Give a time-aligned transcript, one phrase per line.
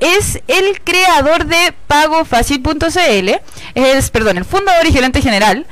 [0.00, 3.30] es el creador de PagoFácil.cl,
[3.74, 5.66] es, perdón, el fundador y gerente general.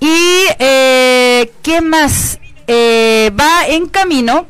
[0.00, 2.38] Y, eh, ¿qué más?
[2.66, 4.46] Eh, va en camino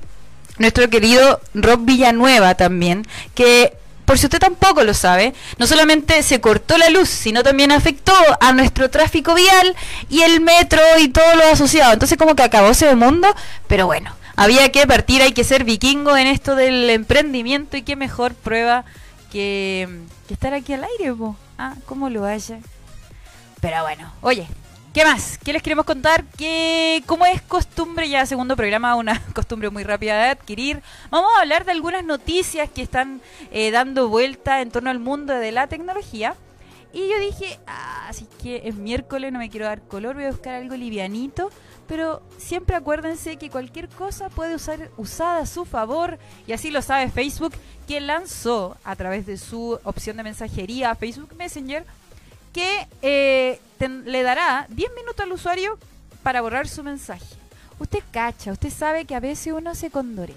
[0.59, 3.73] nuestro querido Rob Villanueva también, que
[4.05, 8.15] por si usted tampoco lo sabe, no solamente se cortó la luz, sino también afectó
[8.41, 9.77] a nuestro tráfico vial
[10.09, 11.93] y el metro y todo lo asociado.
[11.93, 13.29] Entonces como que acabó ese mundo,
[13.67, 17.97] pero bueno, había que partir, hay que ser vikingo en esto del emprendimiento y qué
[17.97, 18.85] mejor prueba
[19.31, 19.89] que,
[20.29, 21.15] estar aquí al aire,
[21.59, 22.61] Ah, ¿cómo lo haya?
[23.61, 24.47] Pero bueno, oye,
[24.95, 25.39] ¿Qué más?
[25.39, 26.25] ¿Qué les queremos contar?
[26.25, 31.43] Que como es costumbre, ya segundo programa, una costumbre muy rápida de adquirir, vamos a
[31.43, 33.21] hablar de algunas noticias que están
[33.53, 36.35] eh, dando vuelta en torno al mundo de la tecnología.
[36.93, 40.31] Y yo dije, ah, así que es miércoles, no me quiero dar color, voy a
[40.31, 41.51] buscar algo livianito.
[41.89, 46.19] Pero siempre acuérdense que cualquier cosa puede ser usada a su favor.
[46.47, 47.55] Y así lo sabe Facebook,
[47.89, 51.85] que lanzó a través de su opción de mensajería Facebook Messenger
[52.53, 53.61] que eh,
[54.05, 55.79] le dará 10 minutos al usuario
[56.23, 57.25] para borrar su mensaje.
[57.79, 60.37] Usted cacha, usted sabe que a veces uno se condorea.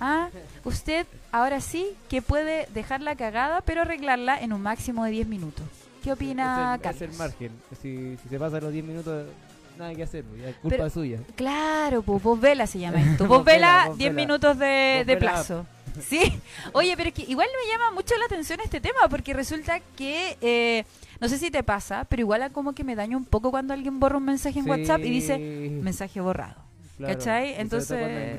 [0.00, 0.28] ¿Ah?
[0.64, 5.28] Usted ahora sí que puede dejar la cagada, pero arreglarla en un máximo de 10
[5.28, 5.66] minutos.
[6.02, 7.52] ¿Qué opina es el, es el margen.
[7.80, 9.26] Si, se pasan los 10 minutos,
[9.80, 11.18] nada que hacer, es culpa suya.
[11.34, 13.26] Claro, pues vos vela se llama esto.
[13.30, 15.66] Vos vela 10 minutos de, de plazo.
[16.00, 16.40] Sí,
[16.72, 20.38] oye, pero es que igual me llama mucho la atención este tema porque resulta que
[20.40, 20.84] eh,
[21.20, 23.98] no sé si te pasa, pero igual como que me daño un poco cuando alguien
[23.98, 26.62] borra un mensaje en WhatsApp y dice mensaje borrado.
[27.00, 27.54] ¿Cachai?
[27.58, 28.38] Entonces...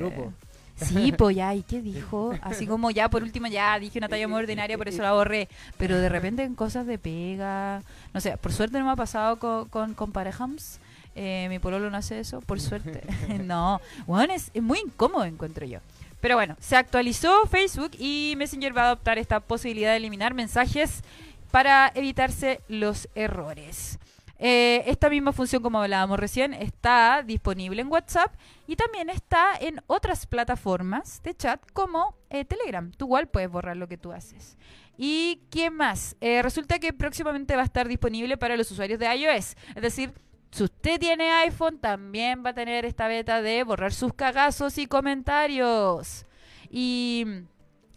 [0.76, 2.32] Sí, pues ya, ¿y qué dijo?
[2.40, 5.48] Así como ya, por último, ya dije una talla muy ordinaria, por eso la borré.
[5.76, 9.38] Pero de repente en cosas de pega, no sé, por suerte no me ha pasado
[9.38, 10.80] con, con, con parejams.
[11.14, 13.02] Eh, mi pololo no hace eso, por suerte.
[13.44, 15.80] no, bueno, es, es muy incómodo, encuentro yo.
[16.20, 21.02] Pero bueno, se actualizó Facebook y Messenger va a adoptar esta posibilidad de eliminar mensajes
[21.50, 23.98] para evitarse los errores.
[24.44, 28.34] Eh, esta misma función, como hablábamos recién, está disponible en WhatsApp
[28.66, 32.90] y también está en otras plataformas de chat como eh, Telegram.
[32.90, 34.56] Tú igual puedes borrar lo que tú haces.
[34.98, 36.16] ¿Y qué más?
[36.20, 39.54] Eh, resulta que próximamente va a estar disponible para los usuarios de iOS.
[39.76, 40.12] Es decir,
[40.52, 44.86] si usted tiene iPhone, también va a tener esta beta de borrar sus cagazos y
[44.86, 46.26] comentarios.
[46.70, 47.26] Y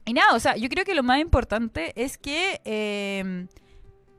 [0.06, 3.48] y nada, o sea, yo creo que lo más importante es que em,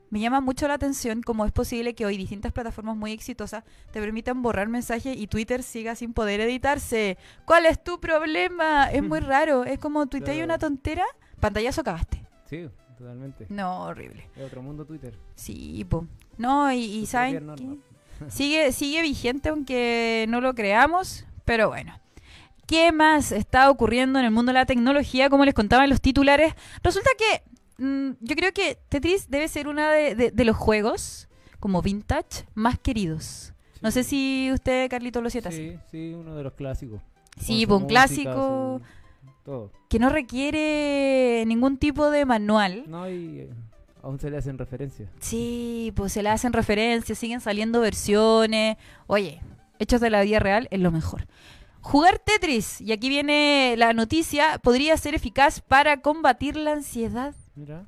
[0.09, 4.01] me llama mucho la atención cómo es posible que hoy distintas plataformas muy exitosas te
[4.01, 7.17] permitan borrar mensajes y Twitter siga sin poder editarse.
[7.45, 8.91] ¿Cuál es tu problema?
[8.91, 9.63] Es muy raro.
[9.63, 11.05] Es como y una tontera,
[11.39, 12.21] pantallazo cagaste.
[12.49, 13.45] Sí, totalmente.
[13.47, 14.29] No, horrible.
[14.35, 15.17] Es otro mundo Twitter.
[15.35, 16.05] Sí, po.
[16.37, 17.79] No, y, y saben
[18.29, 21.99] sigue, sigue vigente aunque no lo creamos, pero bueno.
[22.65, 25.29] ¿Qué más está ocurriendo en el mundo de la tecnología?
[25.29, 29.69] Como les contaba en los titulares, resulta que mm, yo creo que Tetris debe ser
[29.69, 31.29] uno de, los juegos
[31.61, 33.53] como vintage más queridos.
[33.81, 37.01] No sé si usted, Carlito, lo siente sí, Sí, uno de los clásicos.
[37.39, 38.81] Sí, pues, un clásico
[39.87, 42.83] que no requiere ningún tipo de manual.
[42.87, 43.49] No, y eh,
[44.07, 45.09] aún se le hacen referencias.
[45.19, 48.77] Sí, pues se le hacen referencias, siguen saliendo versiones.
[49.05, 49.41] Oye,
[49.79, 51.27] hechos de la vida real es lo mejor.
[51.81, 57.35] Jugar Tetris, y aquí viene la noticia, podría ser eficaz para combatir la ansiedad.
[57.55, 57.85] Mira.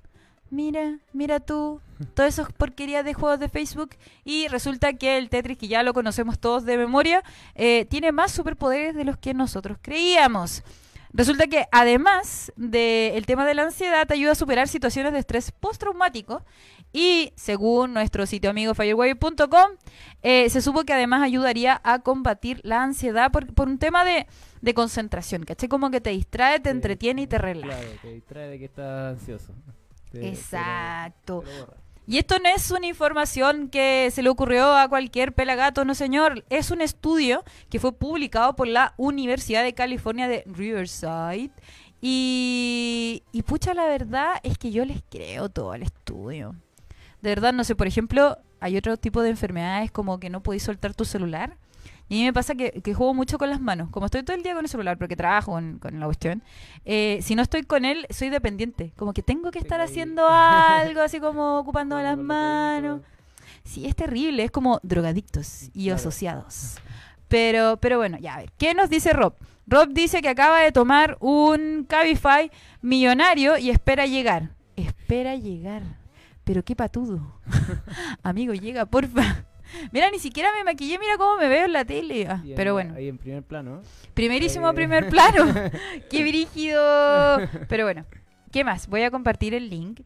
[0.51, 1.79] Mira, mira tú,
[2.15, 3.91] todas esas porquerías de juegos de Facebook
[4.25, 7.23] y resulta que el Tetris, que ya lo conocemos todos de memoria,
[7.55, 10.63] eh, tiene más superpoderes de los que nosotros creíamos.
[11.11, 15.51] Resulta que además del tema de la ansiedad, te ayuda a superar situaciones de estrés
[15.51, 16.43] postraumático
[16.93, 19.71] y según nuestro sitio amigo fireway.com,
[20.21, 24.27] eh, se supo que además ayudaría a combatir la ansiedad por, por un tema de,
[24.61, 25.67] de concentración, ¿caché?
[25.67, 27.79] Como que te distrae, te entretiene y te relaja.
[27.79, 29.53] Claro, te distrae de que estás ansioso.
[30.13, 31.43] Exacto.
[32.09, 36.43] Y esto no es una información que se le ocurrió a cualquier pelagato, no señor.
[36.49, 41.51] Es un estudio que fue publicado por la Universidad de California de Riverside.
[42.01, 46.55] Y, pucha, la verdad es que yo les creo todo al estudio.
[47.21, 50.63] De verdad, no sé, por ejemplo, hay otro tipo de enfermedades como que no podéis
[50.63, 51.57] soltar tu celular.
[52.09, 53.89] Y a mí me pasa que, juego mucho con las manos.
[53.91, 56.41] Como estoy todo el día con el celular, porque trabajo con, la cuestión,
[56.83, 58.91] eh, si no estoy con él, soy dependiente.
[58.97, 63.01] Como que tengo que estar haciendo algo, así como ocupando las manos.
[63.63, 66.77] Sí, es terrible, es como drogadictos y asociados.
[67.27, 69.35] Pero, pero bueno, ya a ver, ¿qué nos dice Rob?
[69.67, 72.49] Rob dice que acaba de tomar un Cabify
[72.81, 74.55] millonario y espera llegar.
[74.75, 75.83] Espera llegar.
[76.43, 77.39] Pero qué patudo.
[78.23, 79.45] Amigo, llega, porfa.
[79.91, 82.27] Mira, ni siquiera me maquillé, mira cómo me veo en la tele.
[82.27, 82.95] Ah, pero bueno.
[82.95, 83.81] Ahí en primer plano.
[84.13, 84.73] Primerísimo eh.
[84.73, 85.53] primer plano.
[86.09, 87.39] Qué brígido.
[87.67, 88.05] Pero bueno.
[88.51, 88.87] ¿qué más?
[88.87, 90.01] Voy a compartir el link.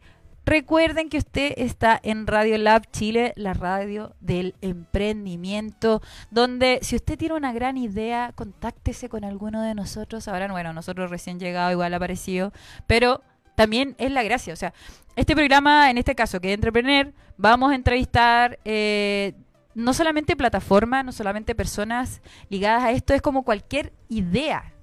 [0.46, 7.16] Recuerden que usted está en Radio Lab Chile, la radio del emprendimiento, donde si usted
[7.16, 10.28] tiene una gran idea, contáctese con alguno de nosotros.
[10.28, 12.52] Ahora, bueno, nosotros recién llegado, igual aparecido,
[12.86, 13.22] pero
[13.54, 14.52] también es la gracia.
[14.52, 14.74] O sea,
[15.16, 19.32] este programa, en este caso, que es Entrepreneur, vamos a entrevistar eh,
[19.74, 24.74] no solamente plataformas, no solamente personas ligadas a esto, es como cualquier idea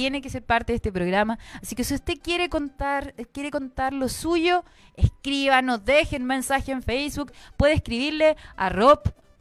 [0.00, 1.38] tiene que ser parte de este programa.
[1.60, 4.64] Así que si usted quiere contar, quiere contar lo suyo,
[4.94, 9.00] escríbanos, dejen mensaje en Facebook, puede escribirle a Rob,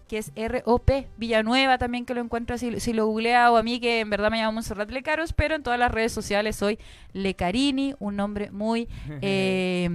[0.10, 3.80] que es R-O-P, Villanueva también que lo encuentro si, si lo googlea o a mí
[3.80, 6.78] que en verdad me llamo Monserrat Lecaros, pero en todas las redes sociales soy
[7.14, 8.90] Lecarini, un nombre muy...
[9.22, 9.90] Eh,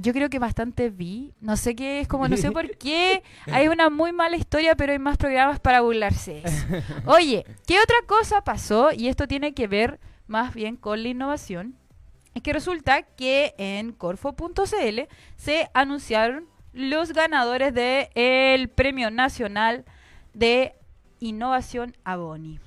[0.00, 1.32] yo creo que bastante vi.
[1.40, 3.22] No sé qué es, como no sé por qué.
[3.46, 6.42] Hay una muy mala historia, pero hay más programas para burlarse.
[7.06, 8.92] Oye, ¿qué otra cosa pasó?
[8.92, 11.76] Y esto tiene que ver más bien con la innovación.
[12.34, 15.00] Es que resulta que en corfo.cl
[15.36, 19.84] se anunciaron los ganadores del Premio Nacional
[20.34, 20.74] de
[21.18, 22.60] Innovación Aboni.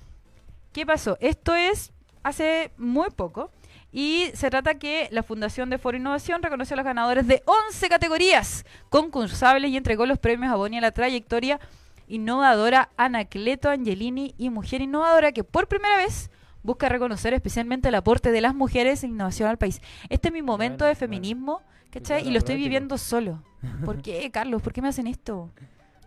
[0.74, 1.18] ¿Qué pasó?
[1.22, 1.92] Esto es
[2.24, 3.52] hace muy poco.
[3.92, 7.90] Y se trata que la Fundación de Foro Innovación reconoció a los ganadores de 11
[7.90, 11.60] categorías concursables y entregó los premios a Boni a la trayectoria
[12.08, 16.30] innovadora Anacleto Angelini y Mujer Innovadora que por primera vez
[16.62, 19.82] busca reconocer especialmente el aporte de las mujeres en innovación al país.
[20.10, 22.28] Este es mi momento de feminismo, ¿cachai?
[22.28, 23.44] Y lo estoy viviendo solo.
[23.86, 24.62] ¿Por qué, Carlos?
[24.62, 25.52] ¿Por qué me hacen esto?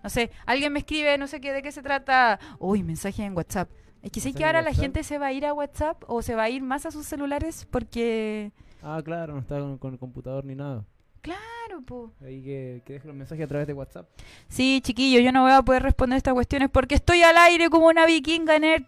[0.02, 2.38] No sé, alguien me escribe, no sé qué, de qué se trata.
[2.58, 3.68] Uy, mensaje en WhatsApp.
[4.02, 6.34] Es que sé que ahora la gente se va a ir a WhatsApp o se
[6.34, 8.50] va a ir más a sus celulares porque...
[8.82, 10.84] Ah, claro, no está con, el computador ni nada.
[11.20, 12.10] Claro, po.
[12.20, 14.08] Ahí que, que deje los mensajes a través de WhatsApp.
[14.48, 17.86] Sí, chiquillo, yo no voy a poder responder estas cuestiones porque estoy al aire como
[17.86, 18.82] una vikinga nerd.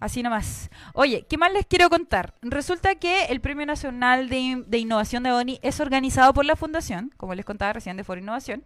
[0.00, 0.68] Así nomás.
[0.92, 2.34] Oye, ¿qué más les quiero contar?
[2.42, 7.12] Resulta que el Premio Nacional de, de Innovación de ONI es organizado por la Fundación,
[7.16, 8.62] como les contaba recién de Foro Innovación,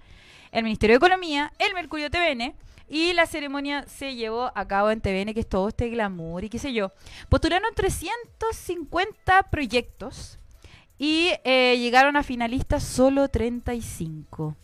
[0.50, 2.54] el Ministerio de Economía, el Mercurio TVN,
[2.90, 6.48] y la ceremonia se llevó a cabo en TVN, que es todo este glamour y
[6.48, 6.90] qué sé yo.
[7.28, 10.40] Postularon 350 proyectos
[10.98, 14.56] y eh, llegaron a finalistas solo 35.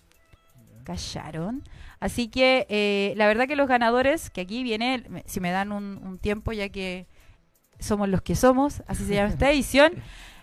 [0.83, 1.63] ¿Callaron?
[2.01, 6.19] Así que eh, la verdad que los ganadores, que aquí viene, si me dan un,
[6.19, 7.07] tiempo ya que
[7.79, 9.93] somos los que somos, así se llama esta edición.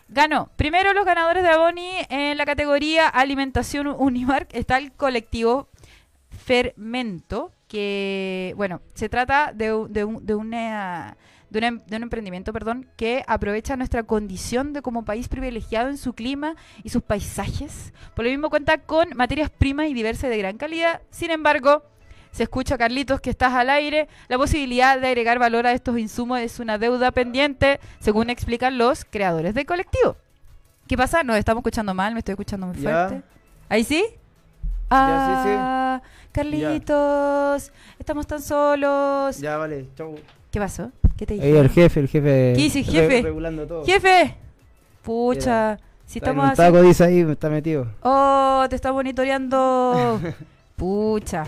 [0.08, 0.50] Ganó.
[0.56, 5.68] Primero los ganadores de Aboni en la categoría Alimentación Unimark está el colectivo
[6.30, 11.18] Fermento, que, bueno, se trata de, de, un, de, una,
[11.50, 16.56] de, un emprendimiento perdón, que aprovecha nuestra condición de como país privilegiado en su clima
[16.84, 17.92] y sus paisajes.
[18.16, 21.02] Por lo mismo cuenta con materias primas y diversas de gran calidad.
[21.10, 21.82] Sin embargo,
[22.30, 24.08] se escucha, Carlitos, que estás al aire.
[24.28, 29.04] La posibilidad de agregar valor a estos insumos es una deuda pendiente, según explican los
[29.04, 30.16] creadores del colectivo.
[30.88, 31.24] ¿Qué pasa?
[31.24, 33.24] Nos estamos escuchando mal, me estoy escuchando muy fuerte.
[33.68, 34.06] ¿Ahí sí?
[34.90, 36.02] Ah,
[36.32, 39.40] Carlitos, estamos tan solos.
[39.40, 40.16] Ya, vale, chau.
[40.52, 40.92] ¿Qué pasó?
[41.18, 41.60] ¿Qué te dije?
[41.60, 42.54] el jefe, el jefe.
[42.56, 43.22] ¿Qué dice jefe?
[43.22, 43.86] regulando todo.
[43.86, 44.36] ¡Jefe!
[45.04, 47.88] Pucha, si está estamos un taco dice ahí, está metido.
[48.02, 50.20] Oh, te está monitoreando.
[50.76, 51.46] Pucha.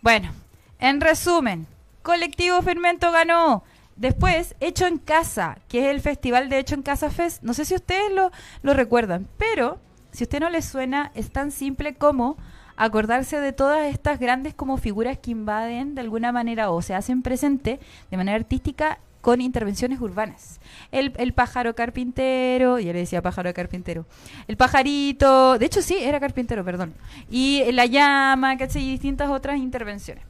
[0.00, 0.30] Bueno,
[0.78, 1.66] en resumen,
[2.02, 3.64] Colectivo Fermento ganó.
[3.96, 7.42] Después, Hecho en Casa, que es el festival de Hecho en Casa Fest.
[7.42, 8.30] No sé si ustedes lo,
[8.62, 9.78] lo recuerdan, pero
[10.12, 12.36] si a usted no le suena, es tan simple como
[12.78, 17.22] acordarse de todas estas grandes como figuras que invaden de alguna manera o se hacen
[17.22, 17.80] presente
[18.10, 20.60] de manera artística con intervenciones urbanas.
[20.92, 24.06] El, el, pájaro carpintero, ya le decía pájaro carpintero,
[24.46, 26.94] el pajarito, de hecho sí, era carpintero, perdón,
[27.28, 28.84] y la llama, ¿cachai?
[28.84, 30.22] Y distintas otras intervenciones.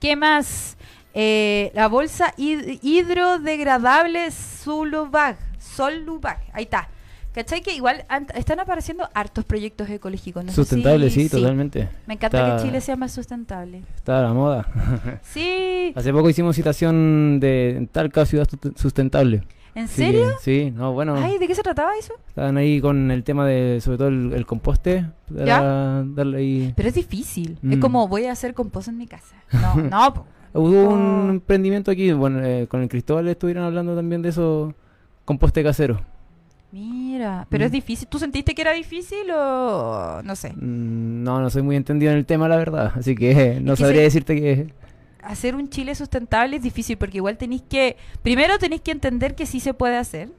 [0.00, 0.76] ¿Qué más?
[1.14, 6.88] Eh, la bolsa hidrodegradable Solubag, Solubag, ahí está
[7.32, 7.60] ¿Cachai?
[7.60, 10.44] Que igual están apareciendo hartos proyectos ecológicos.
[10.44, 11.88] No sustentable, sí, totalmente.
[12.06, 13.82] Me encanta que Chile sea más sustentable.
[13.94, 14.68] Está a la moda.
[15.22, 15.92] sí.
[15.94, 19.42] Hace poco hicimos citación de Talca Ciudad Sustentable.
[19.74, 20.32] ¿En serio?
[20.40, 21.14] sí, no, bueno.
[21.16, 22.14] Ay, ¿de qué se trataba eso?
[22.28, 25.06] Estaban ahí con el tema de, sobre todo el, composte.
[25.28, 26.02] ¿Ya?
[26.04, 26.72] Darle ahí.
[26.76, 27.58] Pero es difícil.
[27.62, 27.80] Es mm.
[27.80, 29.36] como voy a hacer compost en mi casa.
[29.52, 30.26] No, no.
[30.52, 34.74] Hubo un emprendimiento aquí, bueno, eh, con el Cristóbal estuvieron hablando también de eso,
[35.24, 36.00] composte casero.
[36.72, 37.74] Mira, pero es mm.
[37.74, 38.08] difícil.
[38.08, 40.52] ¿Tú sentiste que era difícil o no sé?
[40.52, 42.92] Mm, no, no soy muy entendido en el tema, la verdad.
[42.94, 44.72] Así que no sabría decirte que...
[45.22, 47.96] Hacer un Chile sustentable es difícil porque igual tenéis que...
[48.22, 50.30] Primero tenéis que entender que sí se puede hacer.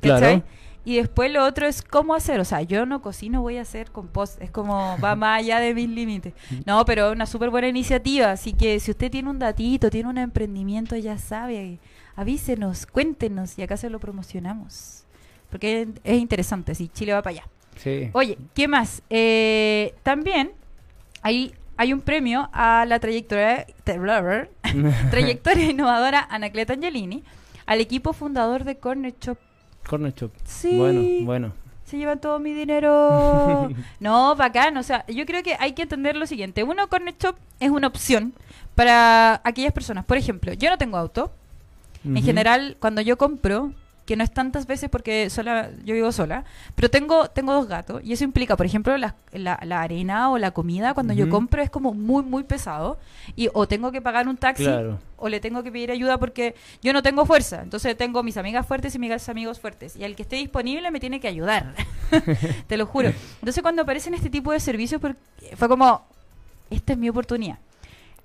[0.00, 0.42] Claro.
[0.84, 2.40] Y después lo otro es cómo hacer.
[2.40, 4.40] O sea, yo no cocino, voy a hacer compost.
[4.40, 6.34] Es como va más allá de mis límites.
[6.50, 6.60] Mm.
[6.66, 8.30] No, pero es una súper buena iniciativa.
[8.30, 11.80] Así que si usted tiene un datito, tiene un emprendimiento, ya sabe,
[12.16, 15.04] avísenos, cuéntenos y acá se lo promocionamos.
[15.50, 17.48] Porque es interesante si Chile va para allá.
[17.76, 18.10] Sí.
[18.12, 19.02] Oye, ¿qué más?
[19.10, 20.52] Eh, también
[21.22, 23.66] hay, hay un premio a la trayectoria,
[25.10, 27.22] trayectoria innovadora Anacleta Angelini,
[27.66, 29.38] al equipo fundador de Corner Shop.
[29.88, 30.30] Corner Shop.
[30.44, 30.76] Sí.
[30.76, 31.52] Bueno, bueno.
[31.84, 33.68] Se llevan todo mi dinero.
[34.00, 34.76] no, bacán.
[34.76, 36.62] O sea, yo creo que hay que entender lo siguiente.
[36.62, 38.32] Uno, Corner Shop es una opción
[38.76, 40.04] para aquellas personas.
[40.04, 41.32] Por ejemplo, yo no tengo auto.
[42.04, 43.72] En general, cuando yo compro,
[44.10, 48.02] que no es tantas veces porque sola, yo vivo sola, pero tengo, tengo dos gatos
[48.04, 51.62] y eso implica, por ejemplo, la, la- la arena o la comida cuando yo compro
[51.62, 52.98] es como muy, muy pesado
[53.36, 54.98] y o tengo que pagar un taxi Claro.
[55.16, 57.62] o le tengo que pedir ayuda porque yo no tengo fuerza.
[57.62, 60.98] Entonces tengo mis amigas fuertes y mis amigos fuertes y el que esté disponible me
[60.98, 61.72] tiene que ayudar.
[62.66, 63.12] Te lo juro.
[63.38, 65.00] Entonces cuando aparecen este tipo de servicios
[65.54, 66.04] fue como,
[66.68, 67.58] esta es mi oportunidad.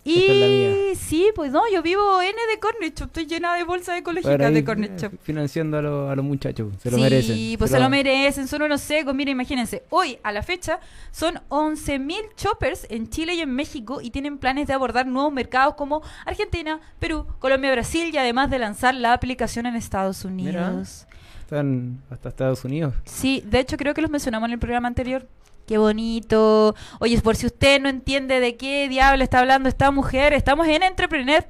[0.07, 3.97] Y es sí, pues no, yo vivo N de Corner Shop, estoy llena de bolsas
[3.97, 5.11] ecológicas Para de Corner eh, Shop.
[5.21, 6.73] Financiando a, los- a los muchachos.
[6.79, 7.55] Se lo sí, merecen.
[7.57, 9.15] pues se lo merecen, son unos secos.
[9.15, 10.79] Mira, imagínense, hoy a la fecha
[11.11, 15.73] son 11.000 choppers en Chile y en México y tienen planes de abordar nuevos mercados
[15.73, 21.07] como Argentina, Perú, Colombia, Brasil y además de lanzar la aplicación en Estados Unidos.
[21.41, 22.93] Están hasta Estados Unidos.
[23.05, 25.27] Sí, de hecho creo que los mencionamos en el programa anterior.
[25.65, 26.75] Qué bonito.
[26.99, 30.83] Oye, por si usted no entiende de qué diablo está hablando esta mujer, estamos en
[30.83, 31.45] Entrepreneur,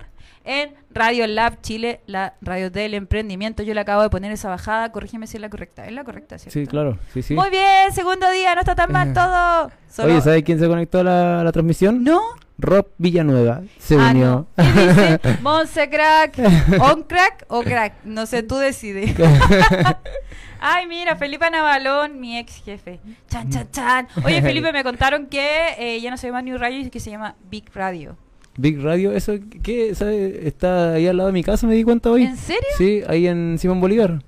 [0.46, 3.64] en Radio Lab Chile, la radio del emprendimiento.
[3.64, 5.86] Yo le acabo de poner esa bajada, corrígeme si es la correcta.
[5.86, 6.58] ¿Es la correcta, cierto?
[6.60, 6.98] Sí, claro.
[7.14, 7.34] Sí, sí.
[7.34, 9.72] Muy bien, segundo día, no está tan mal todo.
[9.90, 12.04] Solo- Oye, ¿sabes quién se conectó a la, a la transmisión?
[12.04, 12.22] ¿No?
[12.58, 13.64] Rob Villanueva.
[13.80, 14.48] Se Ah, unió.
[14.56, 14.64] no.
[14.74, 15.20] ¿Qué dice?
[15.42, 16.38] Monse crack,
[16.80, 18.06] on crack o crack.
[18.06, 19.14] No sé, tú decides.
[20.60, 23.00] Ay, mira, Felipe Navalón, mi ex jefe.
[23.30, 24.08] Chan, chan, chan.
[24.24, 27.12] Oye, Felipe, me contaron que eh, ya no se llama New Radio, y que se
[27.12, 28.18] llama Big Radio.
[28.58, 29.34] Big Radio, ¿eso
[29.64, 29.94] qué?
[29.96, 30.48] ¿Sabe?
[30.48, 32.24] Está ahí al lado de mi casa, me di cuenta hoy.
[32.24, 32.62] ¿En serio?
[32.78, 34.24] Sí, ahí en Simón Bolívar.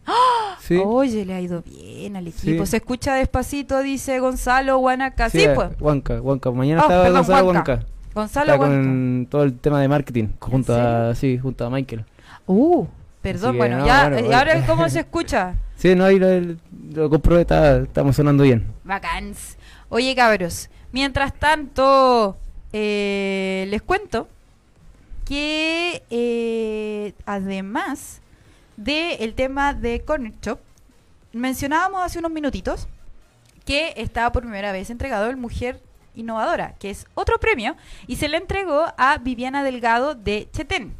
[0.59, 0.81] Sí.
[0.83, 2.65] Oye, le ha ido bien al equipo.
[2.65, 2.71] Sí.
[2.71, 5.29] Se escucha despacito, dice Gonzalo Huanaca.
[5.29, 5.69] Sí, eh, pues.
[5.79, 6.51] Huanca, Huanca.
[6.51, 7.71] Mañana Oh, estaba perdón, Gonzalo Huanca.
[7.73, 7.87] Huanca.
[8.13, 8.81] Gonzalo Está Huanaca.
[8.83, 12.03] con todo el tema de marketing, junto a, sí, junto a Michael.
[12.47, 12.85] Uh,
[13.21, 14.37] perdón, que, bueno, no, ya, bueno, ¿y bueno.
[14.37, 15.55] ahora cómo se escucha?
[15.77, 16.27] Sí, no, ahí lo,
[16.93, 18.65] lo comprobé, está- estamos sonando bien.
[18.83, 19.57] Bacans.
[19.87, 22.35] Oye, cabros, mientras tanto,
[22.79, 24.27] eh, les cuento
[25.25, 28.21] que eh, además
[28.75, 30.59] del tema de Corner Shop,
[31.33, 32.87] mencionábamos hace unos minutitos
[33.65, 35.81] que estaba por primera vez entregado el Mujer
[36.15, 40.93] Innovadora, que es otro premio, y se le entregó a Viviana Delgado de Chetén.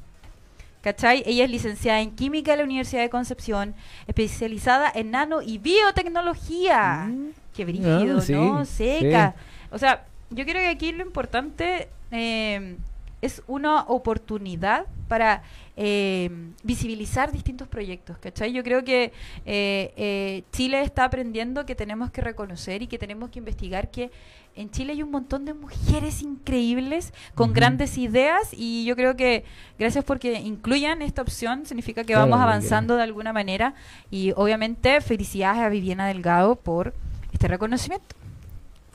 [0.81, 1.21] ¿Cachai?
[1.27, 3.75] Ella es licenciada en Química de la Universidad de Concepción,
[4.07, 7.11] especializada en nano y biotecnología.
[7.53, 8.65] Qué brígido, Ah, sí, ¿no?
[8.65, 9.35] Seca.
[9.71, 12.77] O sea, yo creo que aquí lo importante eh,
[13.21, 15.41] es una oportunidad para
[15.75, 16.29] eh,
[16.63, 18.53] visibilizar distintos proyectos, ¿cachai?
[18.53, 19.11] Yo creo que
[19.45, 24.11] eh, eh, Chile está aprendiendo que tenemos que reconocer y que tenemos que investigar que
[24.55, 29.45] en Chile hay un montón de mujeres increíbles con grandes ideas y yo creo que
[29.77, 33.75] gracias porque incluyan esta opción significa que Claro, vamos avanzando de alguna manera
[34.09, 36.95] y obviamente felicidades a Viviana Delgado por
[37.31, 38.16] este reconocimiento.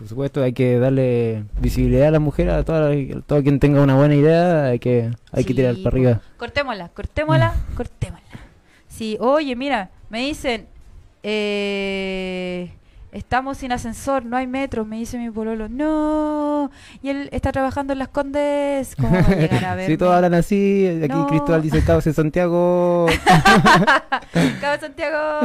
[0.03, 3.81] Por supuesto, hay que darle visibilidad a la mujer, a toda, a todo quien tenga
[3.81, 6.21] una buena idea, hay que, hay que tirar para arriba.
[6.39, 8.27] Cortémosla, cortémosla, cortémosla.
[8.89, 10.67] Sí, oye, mira, me dicen,
[11.23, 12.73] eh,
[13.13, 15.69] estamos sin ascensor, no hay metro, me dice mi pololo.
[15.69, 16.52] No,
[17.03, 18.95] y él está trabajando en Las Condes.
[18.97, 19.87] ¿Cómo va a llegar a ver?
[19.87, 21.27] Si todos hablan así, aquí No.
[21.27, 23.07] Cristóbal dice Cabos en Santiago.
[24.61, 25.41] Cabo Santiago.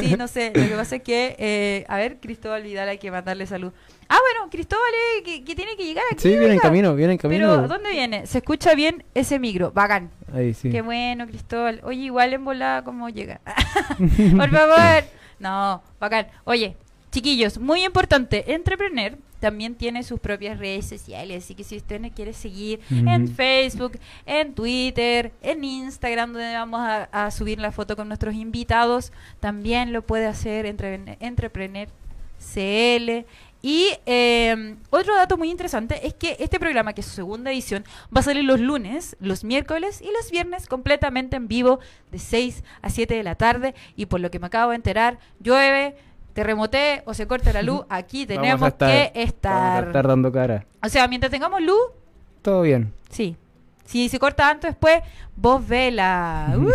[0.00, 0.52] Sí, no sé.
[0.54, 3.72] Lo que pasa es que, eh, a ver, Cristóbal Vidal hay que mandarle salud.
[4.08, 4.82] Ah, bueno, Cristóbal
[5.18, 6.22] eh, que, que tiene que llegar aquí.
[6.22, 7.48] sí, viene en camino, viene en camino.
[7.56, 8.26] Pero, ¿dónde viene?
[8.26, 9.70] Se escucha bien ese micro.
[9.72, 10.10] Bacán.
[10.34, 10.70] Ahí sí.
[10.70, 11.80] Qué bueno, Cristóbal.
[11.84, 13.40] Oye, igual en volada, ¿cómo llega?
[14.36, 15.04] Por favor.
[15.38, 16.26] No, bacán.
[16.44, 16.76] Oye,
[17.10, 18.52] chiquillos, muy importante.
[18.54, 21.44] Entrepreneur también tiene sus propias redes sociales.
[21.44, 23.28] Así que si usted nos quiere seguir en.
[23.32, 29.12] Facebook, en Twitter, en Instagram, donde vamos a, a subir la foto con nuestros invitados,
[29.40, 31.88] también lo puede hacer entre, Entrepreneur
[32.38, 33.24] CL.
[33.64, 37.84] Y eh, otro dato muy interesante es que este programa, que es su segunda edición,
[38.14, 41.78] va a salir los lunes, los miércoles y los viernes completamente en vivo
[42.10, 43.74] de 6 a 7 de la tarde.
[43.94, 45.96] Y por lo que me acabo de enterar, llueve,
[46.32, 49.86] terremote o se corta la luz, aquí tenemos estar- que Vamos a estar.
[49.88, 50.66] estar dando cara.
[50.82, 51.80] O sea, mientras tengamos luz,
[52.42, 52.92] Todo bien.
[53.10, 53.36] Sí.
[53.84, 55.00] Si se corta antes después,
[55.36, 56.54] vos vela.
[56.56, 56.70] Uh.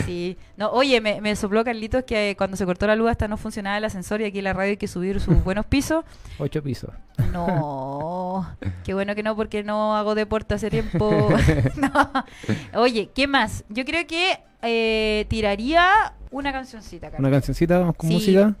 [0.06, 0.36] sí.
[0.56, 3.78] No, oye, me, me sopló Carlitos que cuando se cortó la luz hasta no funcionaba
[3.78, 6.04] el ascensor y aquí en la radio hay que subir sus buenos pisos.
[6.38, 6.90] Ocho pisos.
[7.32, 8.46] No.
[8.84, 11.28] Qué bueno que no, porque no hago deporte hace tiempo.
[11.76, 12.80] No.
[12.80, 13.64] Oye, ¿qué más?
[13.68, 17.20] Yo creo que eh, tiraría una cancioncita, Carlos.
[17.20, 18.14] Una cancioncita vamos con Sí.
[18.14, 18.54] música.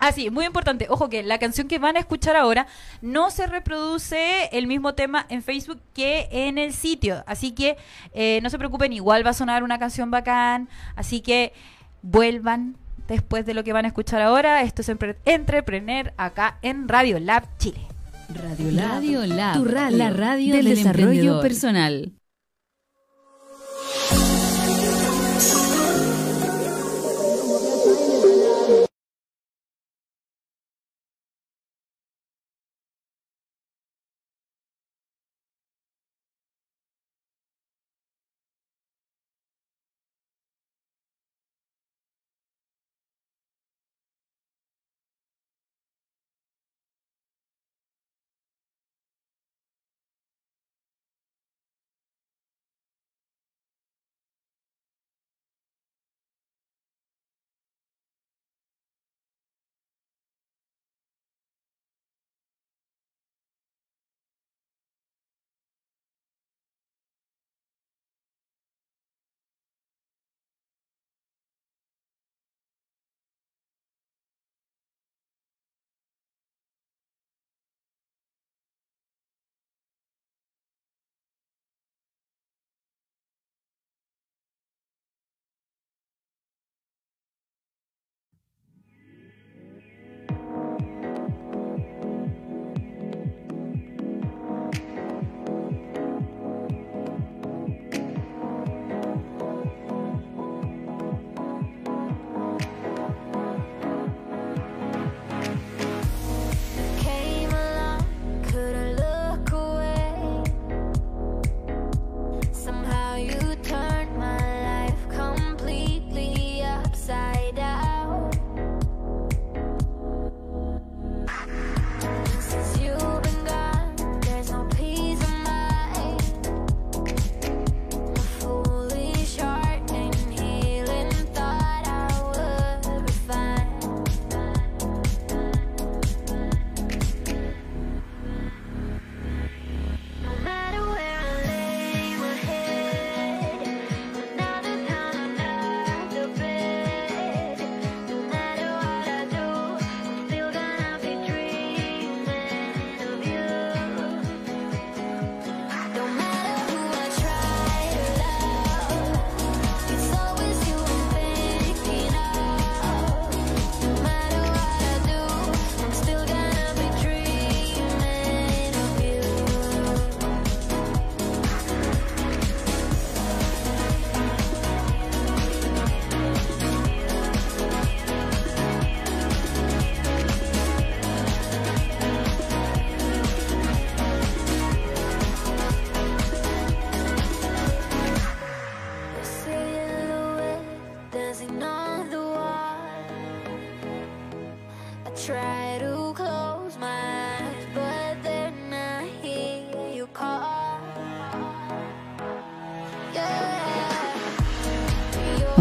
[0.00, 0.86] Ah, sí, muy importante.
[0.90, 2.68] Ojo que la canción que van a escuchar ahora
[3.02, 7.24] no se reproduce el mismo tema en Facebook que en el sitio.
[7.26, 7.76] Así que
[8.14, 10.68] eh, no se preocupen, igual va a sonar una canción bacán.
[10.94, 11.52] Así que
[12.02, 12.76] vuelvan
[13.08, 14.62] después de lo que van a escuchar ahora.
[14.62, 14.88] Esto es
[15.24, 17.80] Entrepreneur acá en Radio Lab Chile.
[18.28, 22.12] Radio Lab, Radio Lab, tu radio, la radio del, del desarrollo personal.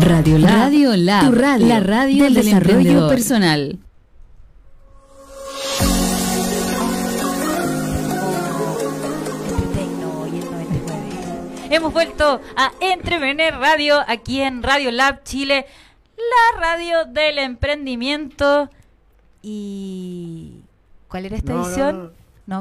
[0.08, 3.10] Radio Lab, Radio Lab, tu radio, la radio del del, desarrollo emprendedor.
[3.10, 3.80] personal.
[9.74, 11.76] Tecno y el 99.
[11.76, 15.66] Hemos vuelto a Entrepreneur Radio aquí en Radio Lab Chile,
[16.16, 18.70] la radio del emprendimiento.
[19.42, 20.62] ¿Y
[21.10, 21.98] cuál era esta no, edición?
[21.98, 22.04] no.
[22.04, 22.12] No,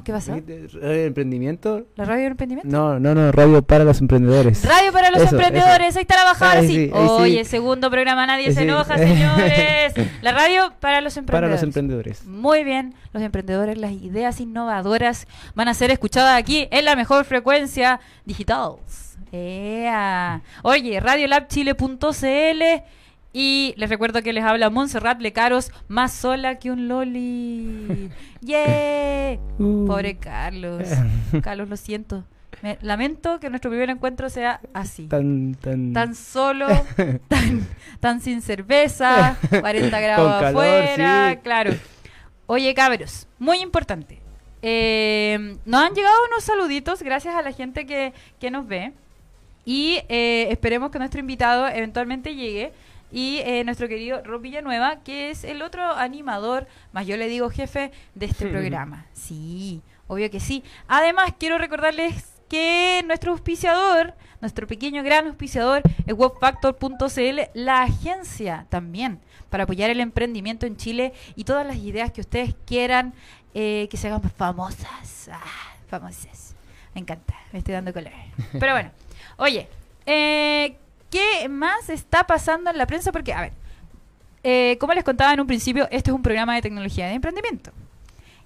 [0.05, 0.33] ¿qué pasó?
[0.33, 1.87] ¿Radio emprendimiento?
[1.95, 2.69] ¿La radio del emprendimiento?
[2.71, 4.65] No, no, no, radio para los emprendedores.
[4.65, 5.99] Radio para los Eso, emprendedores, eso.
[5.99, 6.75] ahí está la bajada, Ahí sí.
[6.75, 7.13] sí, ahí sí.
[7.23, 8.63] Oye, segundo programa, nadie se Sí.
[8.65, 9.95] enoja, señores.
[10.23, 11.51] La radio para los para emprendedores.
[11.53, 12.25] los emprendedores.
[12.27, 17.25] Muy bien, los emprendedores, las ideas innovadoras van a ser escuchadas aquí en la mejor
[17.25, 18.73] frecuencia digital.
[20.63, 22.63] Oye, radiolabchile.cl
[23.39, 28.09] y les recuerdo que les habla Montserrat Lecaros, más sola que un loli.
[28.41, 29.39] ¡Yeah!
[29.59, 29.87] Uh.
[29.87, 30.89] Pobre Carlos.
[31.43, 32.25] Carlos, lo siento.
[32.63, 35.07] Me lamento que nuestro primer encuentro sea así.
[35.09, 36.67] Tan, tan, Tan solo,
[37.29, 37.69] tan,
[38.01, 41.41] tan sin cerveza, 40 grados calor, afuera, sí.
[41.43, 41.73] claro.
[42.47, 44.19] Oye, cabros, muy importante.
[44.63, 48.95] Eh, nos han llegado unos saluditos gracias a la gente que, que nos ve.
[49.67, 52.73] Y eh, esperemos que nuestro invitado eventualmente llegue.
[53.17, 57.49] Y eh, nuestro querido Rob Villanueva, que es el otro animador, más yo le digo
[57.49, 59.07] jefe de este programa.
[59.15, 60.63] Sí, obvio que sí.
[60.87, 69.19] Además, quiero recordarles que nuestro auspiciador, nuestro pequeño gran auspiciador, es webfactor.cl, la agencia también,
[69.49, 73.15] para apoyar el emprendimiento en Chile y todas las ideas que ustedes quieran
[73.55, 75.31] eh, que se hagan famosas.
[75.33, 76.55] Ah, famosas.
[76.95, 78.13] Me encanta, me estoy dando color.
[78.61, 78.91] Pero bueno,
[79.39, 79.71] oye,
[80.05, 80.77] eh,
[81.17, 83.13] ¿qué más está pasando en la prensa?
[83.13, 83.53] Porque, a ver,
[84.43, 87.73] eh, como les contaba en un principio, este es un programa de tecnología de emprendimiento.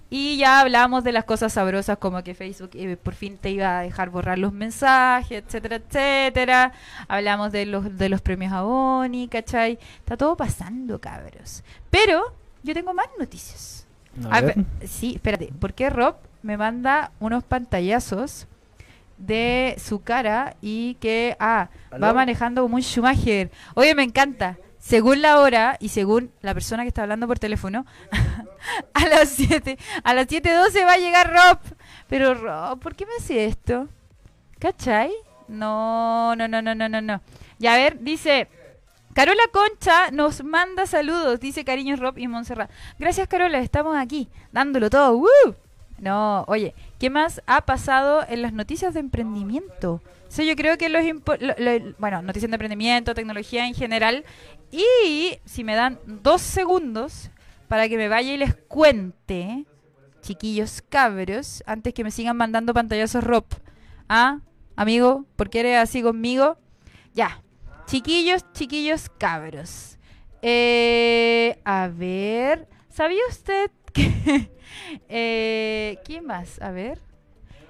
[0.09, 3.79] Y ya hablamos de las cosas sabrosas como que Facebook eh, por fin te iba
[3.79, 6.73] a dejar borrar los mensajes, etcétera, etcétera.
[7.07, 9.79] Hablamos de los, de los premios a Boni, ¿cachai?
[9.99, 11.63] Está todo pasando, cabros.
[11.89, 13.87] Pero yo tengo más noticias.
[14.29, 14.55] A Ah, ver.
[14.85, 15.53] sí, espérate.
[15.59, 18.47] ¿Por qué Rob me manda unos pantallazos
[19.21, 23.51] de su cara y que, ah, va manejando como un Schumacher?
[23.75, 24.57] Oye, me encanta.
[24.79, 27.85] Según la hora y según la persona que está hablando por teléfono,
[28.93, 31.59] a las 7, a las 7.12 va a llegar Rob.
[32.07, 33.87] Pero Rob, ¿por qué me hace esto?
[34.57, 35.11] ¿Cachai?
[35.47, 37.21] No, no, no, no, no, no, no.
[37.59, 38.47] Ya a ver, dice,
[39.13, 42.71] Carola Concha nos manda saludos, dice cariños Rob y Montserrat.
[42.97, 45.17] Gracias Carola, estamos aquí, dándolo todo.
[45.17, 45.55] ¡Woo!
[46.01, 50.01] No, oye, ¿qué más ha pasado en las noticias de emprendimiento?
[50.27, 51.03] O sea, yo creo que los
[51.97, 54.25] bueno, noticias de emprendimiento, tecnología en general.
[54.71, 57.29] Y si me dan dos segundos
[57.67, 59.65] para que me vaya y les cuente,
[60.21, 63.45] chiquillos cabros, antes que me sigan mandando pantallazos Rob.
[64.09, 64.39] Ah,
[64.75, 66.57] amigo, ¿por qué eres así conmigo?
[67.13, 67.41] Ya,
[67.91, 69.97] Chiquillos, chiquillos, cabros.
[70.41, 73.69] Eh, a ver, ¿sabía usted.
[75.09, 76.61] eh, ¿Quién más?
[76.61, 76.99] A ver.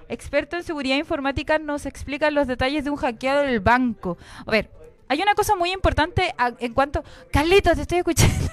[0.08, 4.18] Experto en seguridad informática nos explica los detalles de un hackeado del banco.
[4.46, 4.70] A ver,
[5.08, 7.02] hay una cosa muy importante a- en cuanto...
[7.32, 8.34] Carlitos, te estoy escuchando.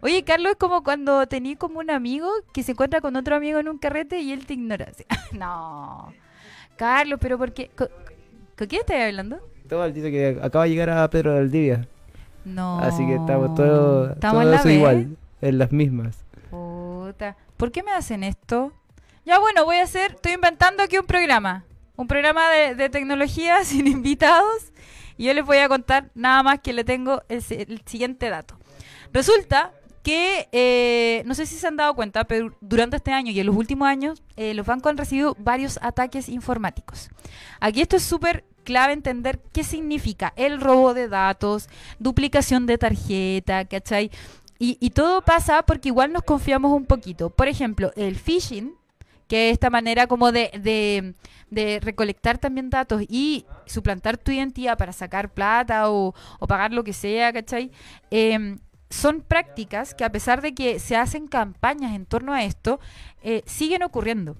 [0.00, 3.58] Oye, Carlos, es como cuando tenías como un amigo que se encuentra con otro amigo
[3.58, 4.88] en un carrete y él te ignora.
[5.32, 6.12] No.
[6.76, 7.68] Carlos, pero ¿por qué?
[7.76, 7.88] ¿Con,
[8.56, 9.40] ¿con quién estás hablando?
[9.68, 11.86] Todo el que acaba de llegar a Pedro Valdivia.
[12.44, 12.78] No.
[12.78, 14.74] Así que estamos todos, Estamos en todo la eso B.
[14.74, 16.24] igual, en las mismas.
[16.50, 17.36] Puta.
[17.56, 18.72] ¿Por qué me hacen esto?
[19.24, 21.64] Ya bueno, voy a hacer, estoy inventando aquí un programa.
[21.96, 24.72] Un programa de, tecnología sin invitados.
[25.16, 28.58] Y yo les voy a contar nada más que le tengo el, el siguiente dato.
[29.12, 29.72] Resulta
[30.02, 33.46] que, eh, no sé si se han dado cuenta, pero durante este año y en
[33.46, 37.10] los últimos años, eh, los bancos han recibido varios ataques informáticos.
[37.60, 43.64] Aquí esto es súper clave entender qué significa el robo de datos, duplicación de tarjeta,
[43.66, 44.10] ¿cachai?
[44.58, 47.30] Y, y todo pasa porque igual nos confiamos un poquito.
[47.30, 48.74] Por ejemplo, el phishing,
[49.28, 51.14] que es esta manera como de, de,
[51.50, 56.14] de recolectar también datos y suplantar tu identidad para sacar plata o,
[56.48, 57.70] pagar lo que sea, ¿cachai?
[58.10, 58.58] Em,
[58.90, 62.80] son prácticas que a pesar de que se hacen campañas en torno a esto,
[63.22, 64.36] eh, siguen ocurriendo.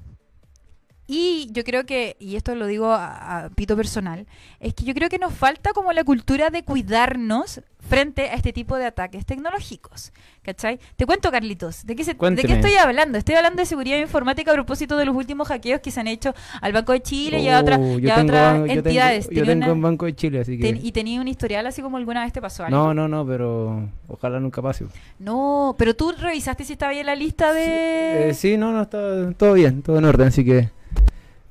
[1.11, 4.27] Y yo creo que, y esto lo digo a, a pito personal,
[4.61, 8.53] es que yo creo que nos falta como la cultura de cuidarnos frente a este
[8.53, 10.13] tipo de ataques tecnológicos.
[10.43, 10.79] ¿Cachai?
[10.97, 13.17] Te cuento, Carlitos, ¿de qué, se- ¿de qué estoy hablando?
[13.19, 16.35] Estoy hablando de seguridad informática a propósito de los últimos hackeos que se han hecho
[16.61, 18.67] al Banco de Chile y a, otra- Oh, y yo a tengo otras ban- yo
[18.67, 19.29] tengo- entidades.
[19.31, 20.63] Yo tengo una- en Banco de Chile, así que...
[20.63, 22.77] ten- y tenía un historial así como alguna vez te pasó algo.
[22.77, 24.87] No, no, no, pero ojalá nunca pase.
[25.19, 28.31] No, pero tú revisaste si estaba ahí en la lista de...
[28.31, 30.71] Eh, sí, no, no, está todo bien, todo en orden, así que...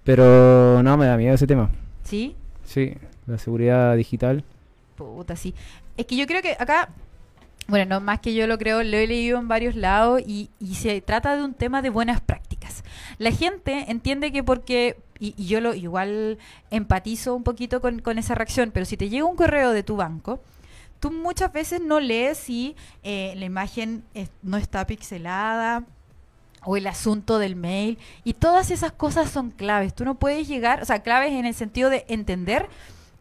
[0.07, 1.69] Pero no, me da miedo ese tema.
[2.03, 2.33] ¿Sí?
[2.63, 2.93] Sí,
[3.25, 4.41] la seguridad digital.
[4.95, 5.53] Puta, sí.
[5.97, 6.87] Es que yo creo que acá,
[7.67, 10.75] bueno, no más que yo lo creo, lo he leído en varios lados y, y
[10.75, 12.85] se trata de un tema de buenas prácticas.
[13.17, 16.37] La gente entiende que porque, y, y yo lo igual
[16.71, 19.97] empatizo un poquito con, con esa reacción, pero si te llega un correo de tu
[19.97, 20.39] banco,
[21.01, 25.83] tú muchas veces no lees si eh, la imagen es- no está pixelada
[26.67, 29.95] o el asunto del mail y todas esas cosas son claves.
[29.95, 32.67] Tú no puedes llegar, o sea, claves en el sentido de entender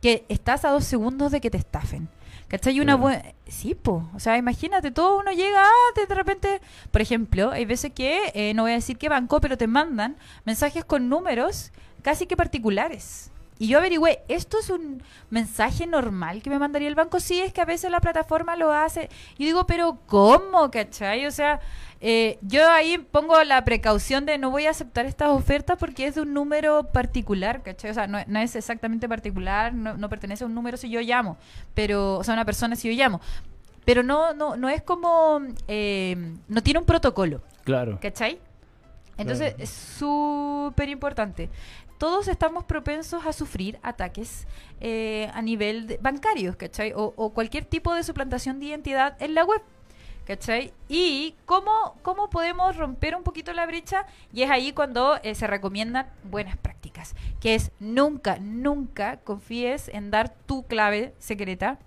[0.02, 2.08] que estás a dos segundos de que te estafen.
[2.48, 2.80] ¿Cachai?
[2.80, 3.22] Una buena...
[3.46, 4.08] Sí, po.
[4.14, 6.60] O sea, imagínate, todo uno llega, ah, de de repente...
[6.90, 10.16] Por ejemplo, hay veces que, eh, no voy a decir qué banco, pero te mandan
[10.44, 11.70] mensajes con números
[12.02, 13.30] casi que particulares.
[13.58, 17.20] Y yo averigüé, ¿esto es un mensaje normal que me mandaría el banco?
[17.20, 19.08] Sí, es que a veces la plataforma lo hace.
[19.38, 20.70] Yo digo, pero ¿cómo?
[20.70, 21.26] ¿Cachai?
[21.26, 21.60] O sea,
[22.02, 26.16] eh, yo ahí pongo la precaución de no voy a aceptar estas ofertas porque es
[26.16, 27.90] de un número particular, ¿cachai?
[27.92, 31.00] O sea, no, no es exactamente particular, no, no pertenece a un número si yo
[31.00, 31.38] llamo,
[31.72, 33.22] pero, o sea, una persona si yo llamo.
[33.86, 37.40] Pero no, no, no es como, eh, no tiene un protocolo.
[37.64, 37.98] Claro.
[38.02, 38.38] ¿Cachai?
[39.16, 39.64] Entonces Claro.
[39.64, 41.48] es súper importante.
[41.98, 44.46] Todos estamos propensos a sufrir ataques
[44.80, 46.92] eh, a nivel de- bancarios, ¿cachai?
[46.94, 49.62] O, o cualquier tipo de suplantación de identidad en la web.
[50.26, 50.72] ¿Cachai?
[50.88, 55.46] Y cómo, cómo podemos romper un poquito la brecha y es ahí cuando eh, se
[55.46, 61.78] recomiendan buenas prácticas, que es nunca, nunca confíes en dar tu clave secreta.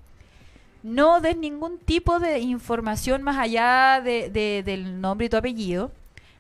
[0.84, 5.92] No des ningún tipo de información más allá de- de- del nombre y tu apellido.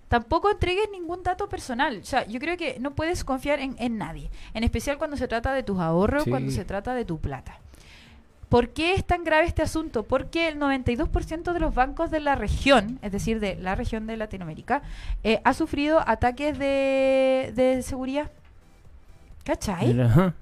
[0.09, 1.99] Tampoco entregues ningún dato personal.
[2.01, 4.29] O sea, yo creo que no puedes confiar en, en nadie.
[4.53, 6.29] En especial cuando se trata de tus ahorros, Sí.
[6.29, 7.59] cuando se trata de tu plata.
[8.49, 10.01] ¿Por qué es tan grave este asunto?
[10.03, 14.17] Porque el 92% de los bancos de la región, es decir, de la región de
[14.17, 14.81] Latinoamérica,
[15.23, 18.31] eh, ha sufrido ataques de, de seguridad.
[19.43, 19.95] ¿Cachai?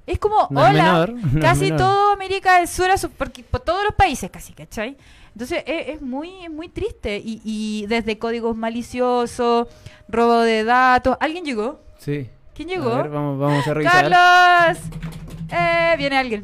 [0.06, 3.84] Es como, No hola, menor, no es casi todo América del Sur, porque por todos
[3.84, 4.98] los países casi, ¿cachai?
[5.38, 9.68] Entonces es, es muy es muy triste y, y desde códigos maliciosos,
[10.08, 11.16] robo de datos.
[11.20, 11.80] ¿Alguien llegó?
[12.00, 12.28] Sí.
[12.56, 12.90] ¿Quién llegó?
[12.90, 14.10] A ver, vamos, vamos a revisar.
[14.10, 14.84] ¡Carlos!
[15.52, 16.44] Eh, viene alguien.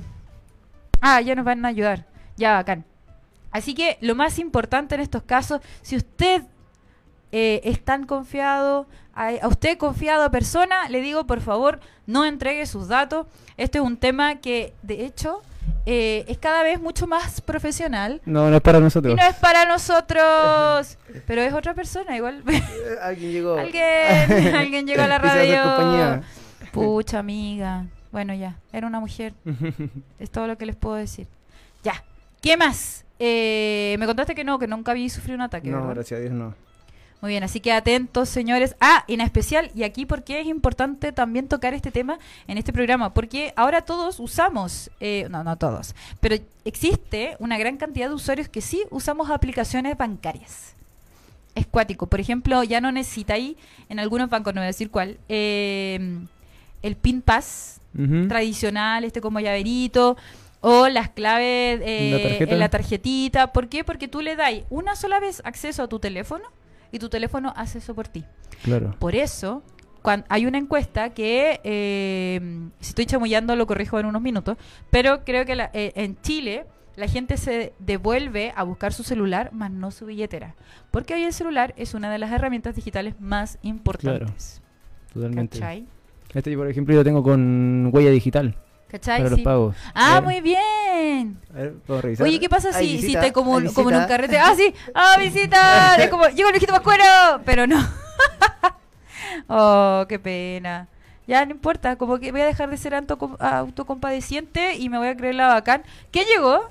[1.02, 2.06] Ah, ya nos van a ayudar.
[2.38, 2.86] Ya, bacán.
[3.50, 6.44] Así que lo más importante en estos casos, si usted
[7.32, 12.68] eh, es tan confiado, a, a usted confiado persona, le digo por favor no entregue
[12.68, 13.26] sus datos.
[13.58, 15.42] Este es un tema que de hecho
[15.86, 18.22] eh, es cada vez mucho más profesional.
[18.26, 19.16] No, no es para Y nosotros.
[19.16, 20.98] no es para nosotros,
[21.28, 22.44] pero es otra persona igual.
[23.02, 23.58] Alguien llegó.
[23.58, 26.22] alguien, alguien llegó a la radio.
[26.72, 27.86] Pucha amiga.
[28.12, 29.34] Bueno, ya, era una mujer.
[30.20, 31.28] Es todo lo que les puedo decir.
[31.84, 32.04] Ya.
[32.42, 33.06] ¿Qué más?
[33.20, 35.70] Eh, me contaste que no, que nunca había sufrido un ataque.
[35.70, 35.96] no, ¿verdad?
[35.96, 36.56] gracias a Dios no.
[37.24, 38.76] Muy bien, así que atentos, señores.
[38.82, 43.14] Ah, en especial, y aquí porque es importante también tocar este tema en este programa,
[43.14, 48.50] porque ahora todos usamos, eh, no, no todos, pero existe una gran cantidad de usuarios
[48.50, 50.74] que sí usamos aplicaciones bancarias.
[51.56, 52.08] Es cuático.
[52.08, 53.56] Por ejemplo, ya no necesitáis,
[53.88, 56.26] en algunos bancos, no voy a decir cuál, eh,
[56.82, 57.80] el PIN Pass
[58.28, 60.18] tradicional, este como llaverito,
[60.60, 63.54] o las claves eh, ¿La en la tarjetita.
[63.54, 63.86] ¿Por qué?
[63.86, 66.44] Porque tú le das una sola vez acceso a tu teléfono
[66.94, 68.24] y tu teléfono hace eso por ti.
[68.64, 68.96] Claro.
[69.00, 69.62] Por eso,
[70.02, 72.40] cuan- hay una encuesta que, eh,
[72.80, 74.56] si estoy chamullando, lo corrijo en unos minutos,
[74.90, 79.52] pero creo que la- eh, en Chile la gente se devuelve a buscar su celular,
[79.52, 80.56] más no su billetera.
[80.92, 84.62] Porque hoy el celular es una de las herramientas digitales más importantes.
[85.12, 85.60] Totalmente.
[85.60, 85.86] ¿Cachai?
[86.34, 88.56] Este, por ejemplo, yo tengo con huella digital
[88.94, 89.18] ¿Cachai?
[89.18, 89.44] para los Sí.
[89.44, 89.76] pagos.
[89.96, 91.40] Ah, A muy bien.
[91.52, 92.28] A ver, ¿puedo revisar?
[92.28, 94.38] Oye, ¿qué pasa si, si visita, te como, hay como en un carrete?
[94.38, 95.96] Ah, sí, ah, visita.
[96.04, 97.04] Es como, llegó el viejito pascuero,
[97.44, 97.84] pero no.
[99.48, 100.88] oh, qué pena.
[101.26, 105.08] Ya no importa, como que voy a dejar de ser auto- autocompadeciente y me voy
[105.08, 105.82] a creer la bacán.
[106.12, 106.70] ¿Quién llegó?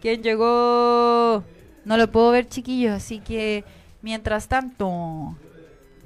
[0.00, 1.44] ¿Quién llegó?
[1.84, 3.64] No lo puedo ver, chiquillos, así que
[4.00, 5.36] mientras tanto,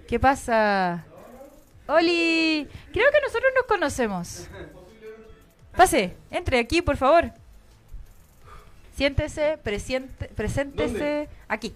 [0.08, 1.04] ¿qué pasa?
[1.94, 4.48] Oli, creo que nosotros nos conocemos.
[5.76, 7.30] Pase, entre aquí, por favor.
[8.96, 11.74] Siéntese, presiente, preséntese aquí.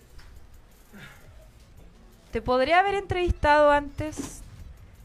[2.32, 4.40] ¿Te podría haber entrevistado antes?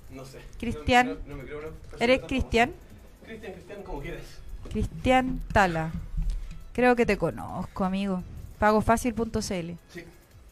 [0.10, 0.40] No sé.
[0.60, 1.18] Cristian.
[1.28, 2.74] No, no- creo ¿Eres Cristian?
[3.26, 4.24] Cristian, Cristian, como quieras.
[4.70, 5.92] Cristian Tala.
[6.74, 8.24] Creo que te conozco, amigo.
[8.60, 9.40] Pagofacil.cl.
[9.40, 10.04] Sí.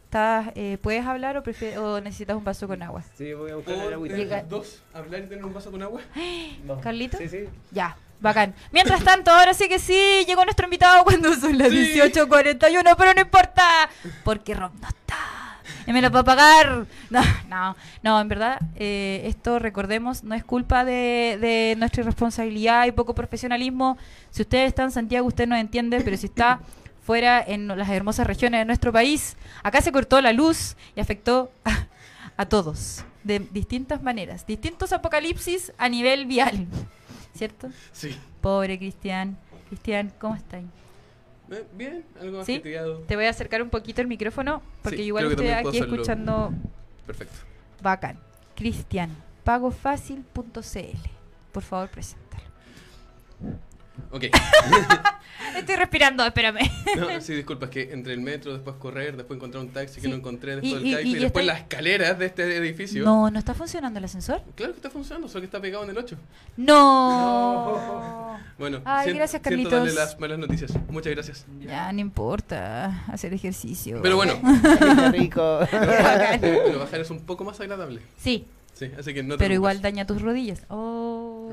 [0.10, 1.44] ¿Estás, eh, ¿Puedes hablar o,
[1.84, 3.04] o necesitas un vaso con agua?
[3.16, 4.16] Sí, voy a buscar el ¿Puedo agüita.
[4.16, 4.82] Llega- dos?
[4.92, 6.02] ¿Hablar y tener un vaso con agua?
[6.82, 7.20] ¿Carlito?
[7.20, 7.44] Sí, sí.
[7.70, 8.56] Ya, bacán.
[8.72, 11.94] Mientras tanto, ahora sí que sí, llegó nuestro invitado cuando son las Sí.
[11.94, 13.88] 18.41, pero no importa,
[14.24, 15.16] porque Rob no está.
[15.86, 16.88] Y me lo va a pagar.
[17.12, 22.88] No, no, no, en verdad, eh, esto recordemos, no es culpa de, de nuestra irresponsabilidad
[22.88, 23.96] y poco profesionalismo.
[24.32, 26.62] Si usted está en Santiago, usted no entiende, pero si está
[27.10, 31.52] fuera en las hermosas regiones de nuestro país, acá se cortó la luz y afectó
[31.66, 31.88] a,
[32.38, 36.68] a todos de distintas maneras, distintos apocalipsis a nivel vial.
[37.34, 37.70] ¿Cierto?
[37.94, 38.16] Sí.
[38.42, 39.36] Pobre Cristian.
[39.70, 40.62] Cristian, ¿cómo estás?
[41.74, 42.60] Bien, algo ¿Sí?
[42.60, 46.54] Te voy a acercar un poquito el micrófono porque Sí, igual estoy aquí escuchando
[47.08, 47.40] Perfecto.
[47.82, 48.20] bacán.
[48.56, 49.10] Cristian,
[49.44, 51.10] pagofacil.cl.
[51.52, 52.44] Por favor, preséntalo.
[54.12, 54.26] Ok.
[55.58, 56.60] Estoy respirando, espérame.
[56.98, 60.08] No, sí, disculpa, es que entre el metro, después correr, después encontrar un taxi que
[60.08, 63.04] no encontré, después el y- caipi, y y después las escaleras de este edificio.
[63.04, 64.42] No, ¿no está funcionando el ascensor?
[64.56, 66.18] Claro que está funcionando, solo que está pegado en el 8.
[66.58, 68.38] No.
[68.60, 69.96] Bueno, Ay, gracias, siento darle Carlitos.
[69.96, 70.74] las malas noticias.
[70.90, 71.46] Muchas gracias.
[71.62, 73.06] Ya, no importa.
[73.08, 74.02] Hacer ejercicio.
[74.02, 74.34] Pero bueno,
[75.14, 75.60] rico.
[75.72, 78.02] Pero bajar es un poco más agradable.
[78.18, 80.64] Sí, Sí, así que no te pero igual daña tus rodillas.
[80.70, 81.50] Oh,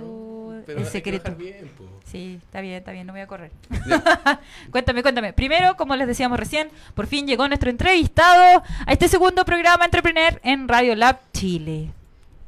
[0.66, 1.34] pero secreto.
[1.34, 1.84] bien, po.
[2.04, 3.50] Sí, está bien, está bien, no voy a correr.
[4.70, 5.32] Cuéntame, cuéntame.
[5.32, 10.40] Primero, como les decíamos recién, por fin llegó nuestro entrevistado a este segundo programa Entrepreneur
[10.42, 11.92] en Radio Lab Chile.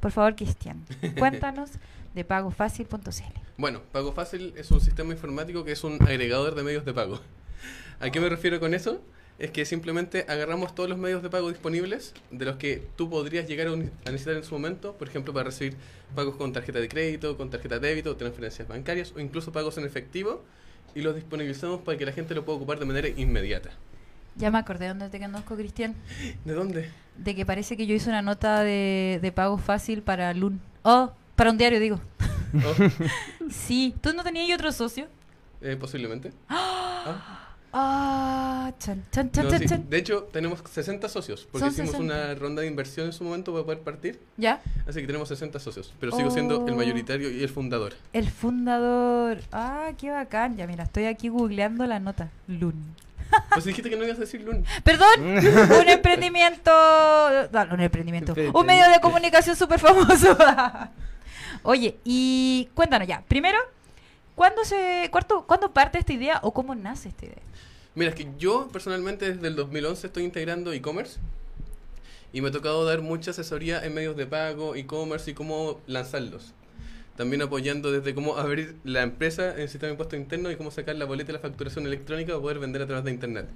[0.01, 0.85] Por favor, Cristian,
[1.19, 1.71] cuéntanos
[2.15, 3.39] de pagofacil.cl.
[3.57, 7.21] Bueno, Pago Fácil es un sistema informático que es un agregador de medios de pago.
[8.01, 9.01] ¿A qué me refiero con eso?
[9.39, 13.47] Es que simplemente agarramos todos los medios de pago disponibles de los que tú podrías
[13.47, 13.77] llegar a,
[14.11, 15.77] necesitar en su momento, por ejemplo, para recibir
[16.15, 19.85] pagos con tarjeta de crédito, con tarjeta de débito, transferencias bancarias o incluso pagos en
[19.85, 20.43] efectivo
[20.95, 23.71] y los disponibilizamos para que la gente lo pueda ocupar de manera inmediata.
[24.35, 25.95] Ya me acordé dónde te conozco, Cristian.
[26.45, 26.91] ¿De dónde?
[27.17, 30.61] De que parece que yo hice una nota de, de pago fácil para LUN.
[30.83, 32.01] Oh, para un diario, digo.
[32.55, 32.75] Oh,
[33.51, 33.95] Sí.
[34.01, 35.07] ¿Tú no tenías otro socio?
[35.61, 36.33] eh, posiblemente.
[36.51, 37.48] Ah.
[37.73, 39.67] Ah, chan, chan, chan, No, chan, sí.
[39.69, 39.91] chan.
[39.91, 42.15] De hecho, tenemos 60 socios, porque Son hicimos 60.
[42.15, 44.61] una ronda de inversión en su momento para poder partir, ¿Ya?
[44.87, 46.77] así que tenemos 60 socios, pero sigo siendo el Oh.
[46.77, 47.95] mayoritario y el fundador.
[48.13, 49.39] El fundador.
[49.53, 50.57] Ah, qué bacán.
[50.57, 52.31] Ya, mira, estoy aquí googleando la nota.
[52.47, 52.95] LUN.
[53.53, 54.65] Pues dijiste que no ibas a decir Lun.
[54.85, 56.71] Perdón, un emprendimiento.
[57.53, 58.35] No, un emprendimiento.
[58.55, 60.37] Un medio de comunicación súper famoso.
[61.63, 63.23] Oye, y cuéntanos ya.
[63.29, 63.59] Primero,
[64.35, 67.37] ¿cuándo, se, cuarto, ¿cuándo parte esta idea o cómo nace esta idea?
[67.99, 71.19] Mira, es que yo personalmente desde el 2011 estoy integrando e-commerce
[72.33, 76.55] y me ha tocado dar mucha asesoría en medios de pago, e-commerce y cómo lanzarlos.
[77.17, 80.71] También apoyando desde cómo abrir la empresa en el sistema de impuesto interno y cómo
[80.71, 83.49] sacar la boleta de la facturación electrónica para poder vender a través de internet.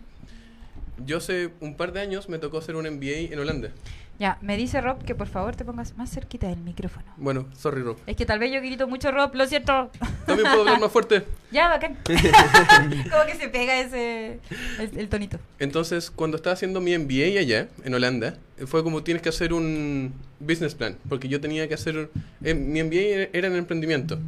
[1.04, 3.70] Yo hace un par de años me tocó hacer un MBA en Holanda.
[4.18, 7.06] Ya, me dice Rob que por favor te pongas más cerquita del micrófono.
[7.16, 7.96] Bueno, sorry Rob.
[8.06, 9.90] Es que tal vez yo grito mucho Rob, lo siento.
[10.26, 11.24] También puedo hablar más fuerte.
[11.52, 11.98] Ya, bacán.
[12.06, 14.38] Como que se pega ese
[14.78, 15.38] el, el tonito.
[15.58, 20.14] Entonces, cuando estaba haciendo mi MBA allá, en Holanda, fue como tienes que hacer un
[20.40, 22.08] business plan, porque yo tenía que hacer,
[22.42, 24.18] eh, mi MBA era en emprendimiento.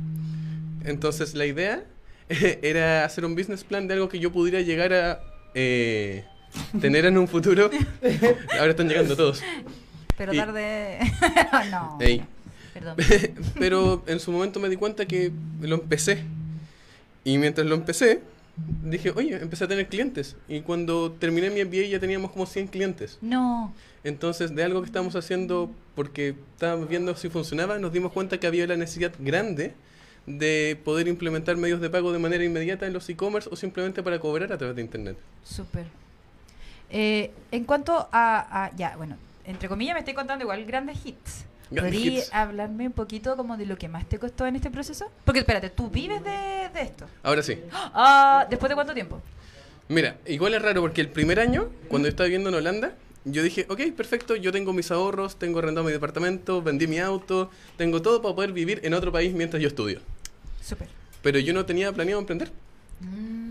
[0.85, 1.83] Entonces, la idea
[2.29, 5.21] era hacer un business plan de algo que yo pudiera llegar a
[5.55, 6.25] eh,
[6.81, 7.71] tener en un futuro.
[8.59, 9.43] Ahora están llegando todos.
[10.17, 10.99] Pero Y- tarde.
[11.71, 11.99] no.
[12.01, 12.25] Ey.
[12.73, 12.97] Perdón.
[13.59, 16.23] Pero en su momento me di cuenta que lo empecé.
[17.25, 18.21] Y mientras lo empecé,
[18.85, 20.37] dije, oye, empecé a tener clientes.
[20.49, 23.19] Y cuando terminé mi MBA ya teníamos como 100 clientes.
[23.21, 23.73] No.
[24.03, 28.47] Entonces, de algo que estábamos haciendo porque estábamos viendo si funcionaba, nos dimos cuenta que
[28.47, 29.73] había la necesidad grande
[30.27, 34.19] de poder implementar medios de pago de manera inmediata en los e-commerce o simplemente para
[34.19, 35.17] cobrar a través de Internet.
[35.45, 35.87] Súper.
[36.97, 41.45] Eh, en cuanto a, a- Ya, bueno, entre comillas me estoy contando igual grandes hits.
[41.69, 45.11] ¿Podrías hablarme un poquito como de lo que más te costó en este proceso?
[45.25, 47.07] Porque espérate, tú vives de, de esto.
[47.25, 47.59] Ahora sí.
[47.73, 49.21] Ah, ¿Después de cuánto tiempo?
[49.89, 53.43] Mira, igual es raro porque el primer año, cuando yo estaba viviendo en Holanda, yo
[53.43, 58.01] dije, ok, perfecto, yo tengo mis ahorros, tengo arrendado mi departamento, vendí mi auto, tengo
[58.03, 60.01] todo para poder vivir en otro país mientras yo estudio.
[60.63, 60.89] Súper.
[61.23, 62.53] Pero yo no tenía planeado emprender.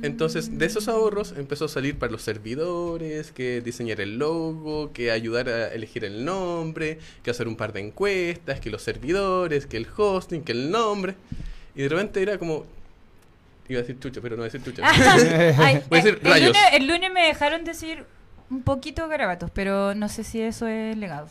[0.01, 5.12] Entonces, de esos ahorros empezó a salir para los servidores, que diseñar el logo, que
[5.12, 9.77] ayudar a elegir el nombre, que hacer un par de encuestas, que los servidores, que
[9.77, 11.15] el hosting, que el nombre.
[11.75, 12.65] Y de repente era como...
[13.69, 14.84] Iba a decir chucha, pero no voy a decir chucha.
[15.63, 16.47] Ay, Voy a decir el, rayos.
[16.47, 18.03] lunes, el lunes me dejaron decir
[18.49, 21.27] un poquito garabatos, pero no sé si eso es legal.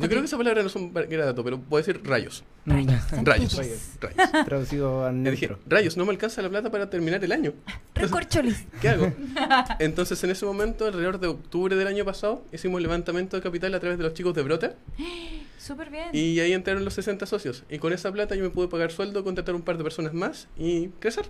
[0.00, 2.42] Yo creo que esa palabra no es un dato, pero puedo decir rayos.
[2.64, 3.02] Rayos.
[3.22, 3.56] Rayos.
[3.56, 3.80] Rayos.
[4.46, 7.52] Traducido al Y dije, rayos, no me alcanza la plata para terminar el año.
[7.94, 8.64] Recorcholis.
[8.80, 9.12] ¿Qué hago?
[9.78, 13.80] Entonces, en ese momento, alrededor de octubre del año pasado, hicimos levantamiento de capital a
[13.80, 14.74] través de los chicos de Brota.
[15.58, 16.08] Súper bien.
[16.12, 17.64] Y ahí entraron los 60 socios.
[17.68, 20.48] Y con esa plata yo me pude pagar sueldo, contratar un par de personas más
[20.56, 21.26] y crecer.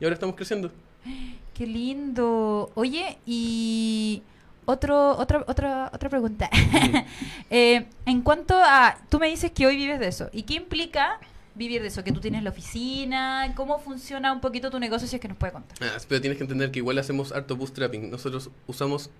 [0.00, 0.72] Y ahora estamos creciendo.
[1.54, 2.70] Qué lindo.
[2.74, 4.22] Oye, y
[4.70, 6.50] otro, otra, otra, otra pregunta.
[7.50, 10.28] Eh, en cuanto a, tú me dices que hoy vives de eso.
[10.32, 11.18] ¿Y qué implica
[11.54, 12.04] vivir de eso?
[12.04, 13.52] Que tú tienes la oficina.
[13.56, 15.76] ¿Cómo funciona un poquito tu negocio si es que nos puede contar?
[15.80, 18.10] Ah, pero tienes que entender que igual hacemos harto bootstrapping.
[18.10, 19.10] Nosotros usamos...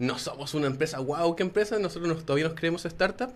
[0.00, 1.78] No somos una empresa, wow, ¿qué empresa?
[1.78, 3.30] Nosotros nos- todavía nos creemos startup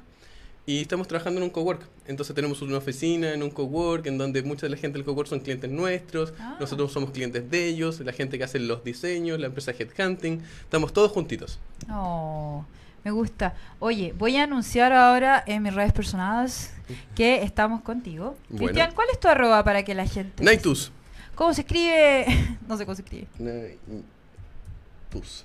[0.65, 1.83] y estamos trabajando en un cowork.
[2.07, 5.29] Entonces tenemos una oficina en un cowork en donde mucha de la gente del cowork
[5.29, 6.33] son clientes nuestros.
[6.39, 6.57] Ah.
[6.61, 10.43] Nosotros somos clientes de ellos, la gente que hace los diseños, la empresa Headhunting.
[10.61, 11.59] Estamos todos juntitos.
[11.91, 12.65] Oh,
[13.03, 13.55] me gusta.
[13.81, 16.73] Oye, voy a anunciar ahora en mis redes personales
[17.15, 18.37] que estamos contigo.
[18.49, 18.67] Bueno.
[18.67, 20.45] Cristian, ¿cuál es tu arroba para que la gente...
[20.45, 20.93] Nightus.
[21.35, 22.27] ¿Cómo se escribe?
[22.69, 23.27] no sé cómo se escribe.
[23.39, 25.45] Nightus.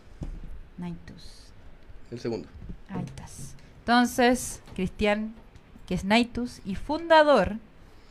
[0.77, 1.51] Naitus.
[2.11, 2.47] El segundo.
[2.89, 3.55] Ahí estás.
[3.79, 5.33] Entonces, Cristian,
[5.87, 7.55] que es Naitus y fundador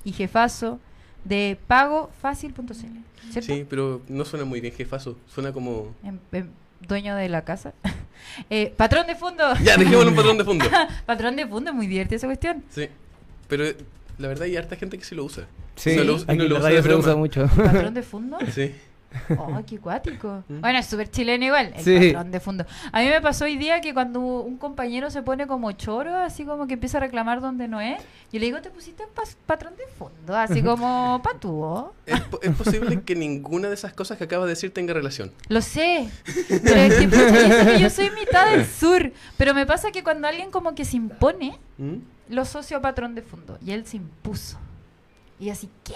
[0.04, 0.80] y jefazo
[1.24, 3.40] de pagofacil.cl.
[3.40, 5.16] Sí, pero no suena muy bien jefazo.
[5.32, 5.94] Suena como...
[6.02, 6.48] Em- em,
[6.88, 7.72] dueño de la casa.
[8.50, 9.44] Eh, patrón de fondo.
[9.62, 10.64] Ya, dejémosle un patrón de fondo.
[11.06, 12.64] patrón de fondo, muy divertida esa cuestión.
[12.70, 12.88] Sí.
[13.46, 13.76] Pero eh,
[14.18, 15.46] la verdad hay harta gente que sí lo usa.
[15.76, 17.46] Sí, No lo aquí no lo se usa mucho.
[17.46, 18.38] ¿Patrón de fondo?
[18.52, 18.74] Sí.
[19.38, 20.44] Oh, qué cuático.
[20.48, 20.60] ¿Mm?
[20.60, 22.12] Bueno, es súper chileno igual, el Sí.
[22.12, 22.66] patrón de fondo.
[22.92, 26.44] A mí me pasó hoy día que cuando un compañero se pone como choro, así
[26.44, 28.00] como que empieza a reclamar donde no es,
[28.32, 31.94] yo le digo, te pusiste pas- patrón de fondo, así como patúo.
[32.06, 35.32] Es, po- es posible que ninguna de esas cosas que acabas de decir tenga relación.
[35.48, 36.08] Lo sé,
[36.48, 40.02] pero es que, yo sé que yo soy mitad del sur, pero me pasa que
[40.02, 41.94] cuando alguien como que se impone, ¿Mm?
[42.28, 44.58] lo socio a patrón de fondo, y él se impuso.
[45.38, 45.94] Y así, ¿qué?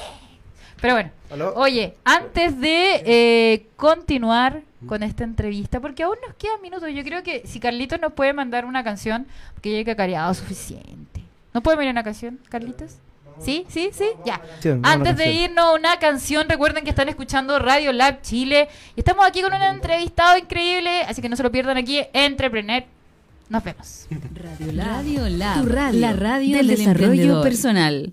[0.80, 1.54] Pero bueno, ¿Aló?
[1.56, 7.22] Oye, antes de eh, continuar con esta entrevista, porque aún nos quedan minutos, yo creo
[7.22, 11.22] que si Carlitos nos puede mandar una canción, porque ya he cacareado suficiente.
[11.52, 12.96] ¿No puede venir una canción, Carlitos?
[13.40, 13.64] ¿Sí?
[13.68, 13.90] ¿Sí?
[13.92, 14.04] ¿Sí?
[14.24, 14.40] Ya.
[14.82, 18.68] Antes de irnos a una canción, recuerden que están escuchando Radio Lab Chile.
[18.96, 22.84] Y estamos aquí con un entrevistado increíble, así que no se lo pierdan aquí, Entrepreneur.
[23.48, 24.06] Nos vemos.
[24.34, 24.86] Radio Lab.
[24.86, 28.12] Radio Lab, Tu radio la radio del del, desarrollo personal.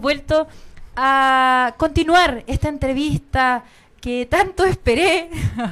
[0.00, 0.48] Hemos vuelto
[0.96, 3.64] a continuar esta entrevista
[4.00, 5.28] que tanto esperé.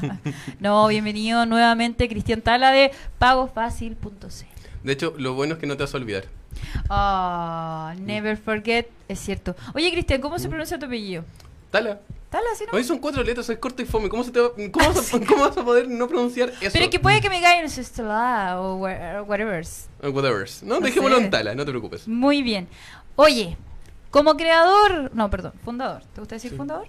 [0.61, 4.45] no, bienvenido nuevamente Cristian Tala de pagofacil.cl.
[4.85, 6.25] De hecho, lo bueno es que no te vas a olvidar.
[6.91, 9.57] Ah, never forget, es cierto.
[9.75, 11.25] Oye, Cristian, ¿cómo se pronuncia tu apellido?
[11.71, 12.01] Tala.
[12.31, 12.77] Tala, ¿sí no?
[12.77, 14.11] Hoy son cuatro letras, es corto y fome.
[14.11, 16.71] ¿Cómo, se te va- cómo, vas, a, cómo vas a poder no pronunciar eso?
[16.75, 19.65] Pero que puede que me caiga en Stella o wha- whatever.
[20.03, 20.47] Whatever.
[20.63, 21.25] No, No dejémoslo sé.
[21.25, 22.07] en Tala, no te preocupes.
[22.07, 22.69] Muy bien.
[23.17, 23.57] Oye,
[24.11, 26.03] como creador, no, perdón, fundador.
[26.15, 26.57] ¿Te gusta decir Sí.
[26.57, 26.87] fundador?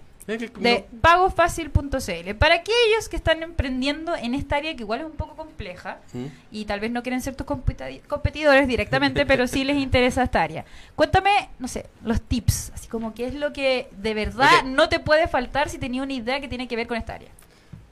[0.59, 2.35] De pagofacil.cl.
[2.37, 6.25] Para aquellos que están emprendiendo en esta área que igual es un poco compleja ¿Mm?
[6.51, 10.43] y tal vez no quieren ser tus competi- competidores directamente, pero sí les interesa esta
[10.43, 10.65] área.
[10.95, 14.99] Cuéntame, no sé, los tips, así como qué es lo que de verdad no te
[14.99, 17.29] puede faltar si tenía una idea que tiene que ver con esta área.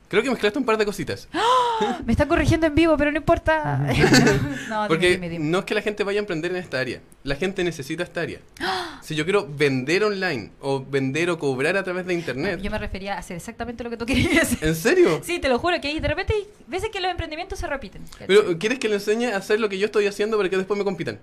[0.07, 1.27] Creo que mezclaste un par de cositas.
[2.05, 3.77] Me está corrigiendo en vivo, pero no importa.
[3.77, 5.45] no, dime, Porque dime, dime.
[5.45, 7.01] no es que la gente vaya a emprender en esta área.
[7.23, 8.39] La gente necesita esta área.
[9.07, 12.59] Si yo quiero vender online o vender o cobrar a través de internet.
[12.61, 14.67] Yo me refería a hacer exactamente lo que tú querías hacer.
[14.67, 15.21] ¿En serio?
[15.27, 18.03] Sí, te lo juro, que de repente hay veces que los emprendimientos se repiten.
[18.25, 20.77] Pero ¿quieres que le enseñe a hacer lo que yo estoy haciendo para que después
[20.77, 21.19] me compitan?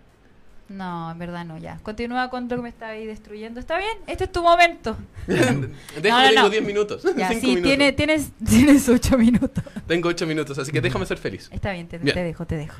[0.68, 1.78] No, en verdad no, ya.
[1.82, 3.60] Continúa con lo que me está ahí destruyendo.
[3.60, 3.96] ¿Está bien?
[4.06, 4.96] Este es tu momento.
[5.26, 6.50] Dejo, No, no, tengo no.
[6.50, 7.02] 10 minutos.
[7.16, 7.62] Ya, 5 sí, minutos.
[7.68, 9.62] tiene, tienes, tienes ocho minutos.
[9.86, 11.48] Tengo 8 minutos, así que déjame ser feliz.
[11.52, 12.14] Está bien, te, Bien.
[12.14, 12.76] te dejo, te dejo.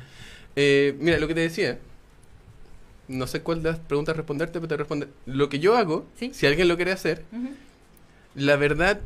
[0.55, 1.77] Eh, mira, lo que te decía.
[3.07, 5.07] No sé cuál de las preguntas responderte, pero te responde.
[5.27, 6.31] Lo que yo hago, Sí.
[6.33, 7.23] si alguien lo quiere hacer,
[8.33, 8.99] la verdad,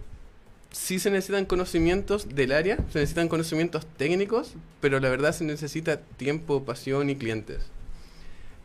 [0.72, 6.00] sí se necesitan conocimientos del área, se necesitan conocimientos técnicos, pero la verdad se necesita
[6.00, 7.64] tiempo, pasión y clientes.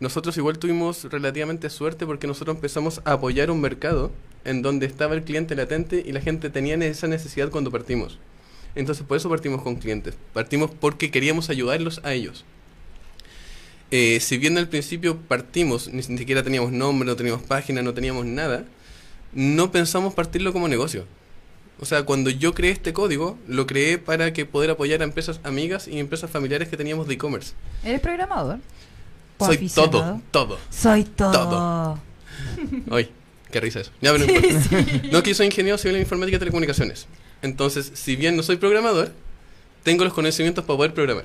[0.04, 4.12] Nosotros igual tuvimos relativamente suerte porque nosotros empezamos a apoyar un mercado
[4.44, 8.18] en donde estaba el cliente latente y la gente tenía esa necesidad cuando partimos.
[8.74, 10.14] Entonces por eso partimos con clientes.
[10.34, 12.44] Partimos porque queríamos ayudarlos a ellos.
[13.90, 18.26] Eh, si bien al principio partimos, ni siquiera teníamos nombre, no teníamos página, no teníamos
[18.26, 18.66] nada,
[19.32, 21.06] no pensamos partirlo como negocio.
[21.80, 25.40] O sea, cuando yo creé este código, lo creé para que poder apoyar a empresas
[25.44, 27.54] amigas y empresas familiares que teníamos de e-commerce.
[27.82, 28.58] ¿Eres programador?
[29.38, 29.90] ¿O Soy aficionado?
[29.90, 30.58] todo, todo.
[30.70, 31.32] Soy todo.
[31.32, 31.98] Todo.
[32.90, 33.10] Ay,
[33.50, 33.90] qué risa eso.
[34.00, 34.76] Ya, pero no importa.
[35.12, 37.06] No, que yo soy ingeniero civil en informática y telecomunicaciones.
[37.42, 39.12] Entonces, si bien no soy programador,
[39.82, 41.24] tengo los conocimientos para poder programar.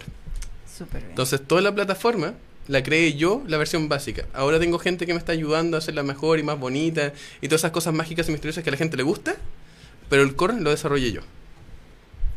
[0.77, 1.11] Súper bien.
[1.11, 2.33] Entonces, toda la plataforma
[2.67, 4.25] la creé yo, la versión básica.
[4.33, 7.61] Ahora tengo gente que me está ayudando a hacerla mejor y más bonita y todas
[7.61, 9.35] esas cosas mágicas y misteriosas que a la gente le gusta,
[10.09, 11.21] pero el core lo desarrollé yo.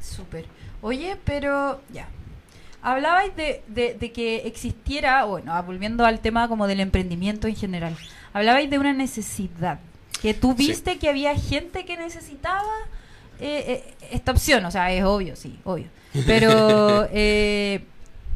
[0.00, 0.46] Súper.
[0.80, 2.08] Oye, pero ya.
[2.82, 7.54] Hablabais de, de, de que existiera, bueno, ah, volviendo al tema como del emprendimiento en
[7.56, 7.96] general,
[8.32, 9.78] hablabais de una necesidad,
[10.20, 10.66] que tú Sí.
[10.68, 12.72] viste que había gente que necesitaba
[13.40, 15.86] eh, eh, esta opción, o sea, es obvio, sí, obvio.
[16.26, 17.84] Pero eh,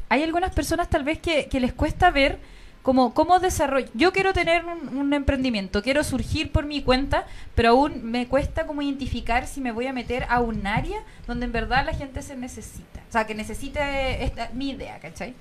[0.09, 2.38] hay algunas personas tal vez que, que les cuesta ver
[2.87, 3.89] cómo, cómo desarrollo.
[3.95, 7.26] Yo quiero tener un, un emprendimiento, quiero surgir por mi cuenta,
[7.57, 11.47] pero aún me cuesta como identificar si me voy a meter a un área donde
[11.47, 13.01] en verdad la gente se necesita.
[13.09, 15.34] O sea, que necesite esta, mi idea, ¿cachai?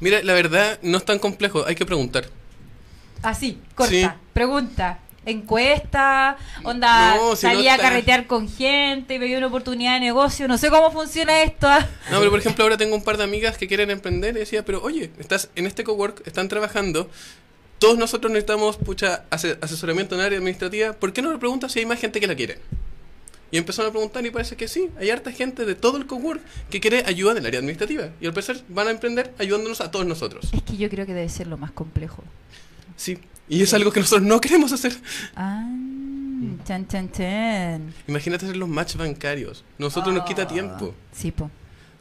[0.00, 2.24] Mira, la verdad no es tan complejo, hay que preguntar.
[3.22, 4.08] Así, corta, Sí.
[4.32, 4.98] pregunta.
[5.26, 10.48] Encuesta, onda, No, si no salí a carretear con gente, veía una oportunidad de negocio,
[10.48, 11.66] no sé cómo funciona esto.
[11.68, 11.86] ah.
[12.10, 14.64] No, pero por ejemplo, ahora tengo un par de amigas que quieren emprender y decía,
[14.64, 17.10] pero oye, estás en este cowork, están trabajando,
[17.78, 21.80] todos nosotros necesitamos pucha, ase- asesoramiento en área administrativa, ¿por qué no le preguntas si
[21.80, 22.58] hay más gente que la quiere?
[23.50, 26.40] Y empezaron a preguntar y parece que sí, hay harta gente de todo el cowork
[26.70, 28.08] que quiere ayuda en el área administrativa.
[28.20, 30.48] Y al parecer van a emprender ayudándonos a todos nosotros.
[30.52, 32.24] Es que yo creo que debe ser lo más complejo.
[32.96, 33.18] Sí,
[33.48, 34.92] y es algo que nosotros no queremos hacer.
[35.36, 35.66] Ah,
[36.64, 37.94] chan, chan, chan.
[38.08, 39.64] Imagínate hacer los match bancarios.
[39.78, 40.94] Nosotros nos quita Ah, tiempo.
[41.12, 41.50] Sí, po.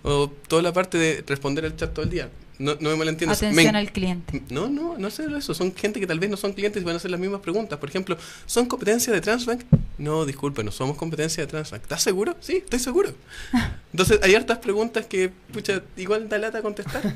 [0.03, 2.29] O toda la parte de responder el chat todo el día.
[2.59, 3.41] No, no me malentiendas.
[3.41, 4.43] Me Atención en- al cliente.
[4.49, 5.53] No, no, no sé eso.
[5.55, 7.79] Son gente que tal vez no son clientes y van a hacer las mismas preguntas.
[7.79, 8.15] Por ejemplo,
[8.45, 9.61] ¿son competencia de Transbank?
[9.97, 11.81] No, disculpe, no somos competencia de Transbank.
[11.83, 12.35] ¿Estás seguro?
[12.41, 13.11] Sí, estoy seguro.
[13.91, 17.01] Entonces, hay hartas preguntas que, pucha, igual da lata contestar.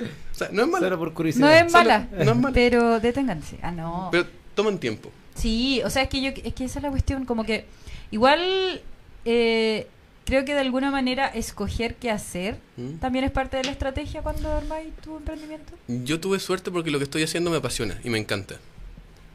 [0.00, 1.66] o sea, no es Solo por No curiosidad.
[1.66, 2.54] es mala, no es malo.
[2.54, 3.58] pero deténganse.
[3.62, 4.08] Ah, no.
[4.12, 5.10] pero toman tiempo.
[5.34, 7.64] Sí, o sea, es que yo es que esa es la cuestión, como que
[8.10, 8.80] igual
[9.24, 9.86] eh,
[10.24, 12.94] creo que de alguna manera escoger qué hacer ¿Mm?
[12.98, 15.72] también es parte de la estrategia cuando armáis tu emprendimiento.
[15.88, 18.56] Yo tuve suerte porque lo que estoy haciendo me apasiona y me encanta.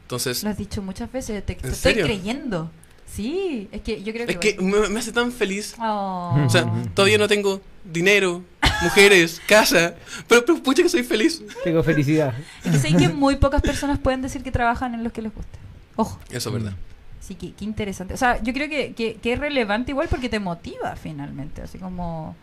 [0.02, 2.04] Entonces, Lo has dicho muchas veces, te, te ¿En estoy serio?
[2.06, 2.70] creyendo.
[3.10, 4.32] Sí, es que yo creo que...
[4.32, 5.74] es que me, me hace tan feliz.
[5.80, 6.36] Oh.
[6.46, 8.42] O sea, todavía no tengo dinero,
[8.82, 9.94] mujeres, casa,
[10.28, 11.42] pero, pero pucha que soy feliz.
[11.62, 12.34] Tengo felicidad.
[12.64, 15.34] Es que sé que muy pocas personas pueden decir que trabajan en los que les
[15.34, 15.58] gusta.
[15.96, 16.72] Ojo, Eso es verdad.
[17.20, 18.14] sí, que, qué interesante.
[18.14, 21.78] O sea, yo creo que, que, que es relevante igual porque te motiva finalmente, así
[21.78, 22.34] como...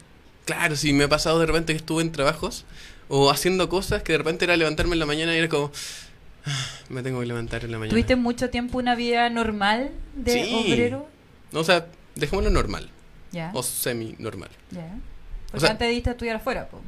[0.45, 2.65] Claro, sí, me ha pasado de repente que estuve en trabajos
[3.09, 5.71] o haciendo cosas que de repente era levantarme en la mañana y era como,
[6.45, 7.91] "Ah, me tengo que levantar en la mañana.
[7.91, 10.65] ¿Tuviste mucho tiempo una vida normal de Sí.
[10.71, 11.07] obrero?
[11.53, 12.89] O sea, dejémoslo normal.
[13.31, 13.51] Ya.
[13.53, 14.49] O semi-normal.
[14.71, 14.81] ya.
[14.81, 15.11] o
[15.52, 16.82] Porque sea- antes diste a estudiar afuera, po.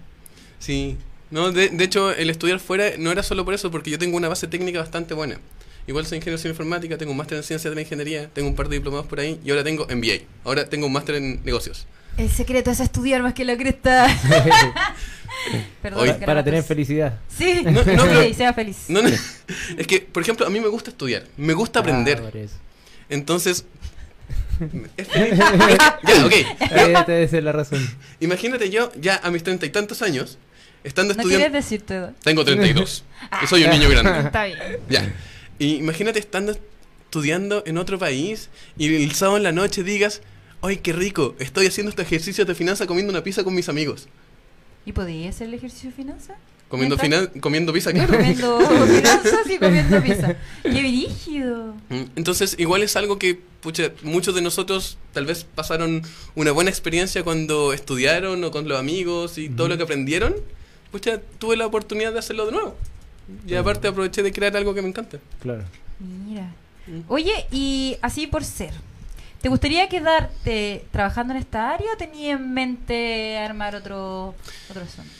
[0.59, 0.97] Sí.
[1.31, 4.17] No, de, de hecho, el estudiar fuera no era solo por eso, porque yo tengo
[4.17, 5.39] una base técnica bastante buena.
[5.87, 8.55] Igual soy ingeniero en informática, tengo un máster en ciencias de la ingeniería, tengo un
[8.55, 10.23] par de diplomados por ahí y ahora tengo MBA.
[10.45, 11.85] Ahora tengo un máster en negocios.
[12.17, 14.07] El secreto es estudiar más que la cresta.
[15.81, 17.19] Perdón, Para tener más- felicidad.
[17.27, 18.85] Sí, No, no, pero- sí, sea feliz.
[18.87, 22.21] No, no, es que, por ejemplo, a mí me gusta estudiar, me gusta aprender.
[22.23, 22.37] Ah.
[23.09, 23.65] Entonces...
[24.97, 26.33] es- ya, ok.
[26.71, 27.87] Ahí te debe ser la razón.
[28.19, 30.37] Imagínate yo, ya a mis treinta y tantos años,
[30.83, 31.45] estando ¿No estudiando...
[31.47, 32.13] quieres decir tu edad?
[32.23, 33.03] Tengo 32.
[33.43, 34.19] y soy un niño grande.
[34.27, 34.57] Está bien.
[34.89, 35.13] Ya.
[35.59, 36.51] Y imagínate estando
[37.05, 40.21] estudiando en otro país y el sábado en la noche digas,
[40.61, 41.35] ¡ay, qué rico!
[41.39, 44.07] Estoy haciendo este ejercicio de finanzas comiendo una pizza con mis amigos.
[44.85, 46.37] ¿Y podía hacer el ejercicio de finanzas?
[46.73, 48.13] Comiendo, finan- comiendo pizza, claro.
[48.17, 50.35] Comiendo finanzas y comiendo pizza.
[50.63, 51.75] ¡Qué brígido!
[51.89, 56.01] Mm, Entonces, igual es algo que pucha, muchos de nosotros tal vez pasaron
[56.33, 60.33] una buena experiencia cuando estudiaron o con los amigos y todo lo que aprendieron.
[60.91, 62.75] Pucha, tuve la oportunidad de hacerlo de nuevo.
[63.47, 65.19] Y aparte aproveché de crear algo que me encanta.
[65.41, 65.63] Claro.
[65.99, 66.51] Mira.
[66.87, 67.01] Mm.
[67.07, 68.73] Oye, y así por ser,
[69.43, 74.33] ¿te gustaría quedarte trabajando en esta área o tenías en mente armar otro,
[74.69, 75.11] otro asunto?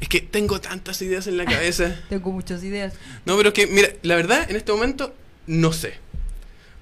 [0.00, 2.00] Es que tengo tantas ideas en la cabeza.
[2.08, 2.94] Tengo muchas ideas.
[3.26, 5.14] No, pero es que, mira, la verdad, en este momento,
[5.46, 5.94] no sé.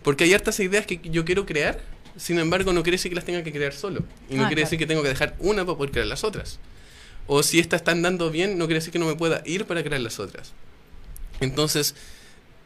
[0.02, 1.80] Porque hay hartas ideas que yo quiero crear,
[2.16, 4.04] sin embargo, no quiere decir que las tenga que crear solo.
[4.30, 4.66] Y no Ah, quiere claro.
[4.66, 6.58] decir que tengo que dejar una para poder crear las otras.
[7.26, 9.82] O si estas están dando bien, no quiere decir que no me pueda ir para
[9.82, 10.52] crear las otras.
[11.40, 11.94] Entonces,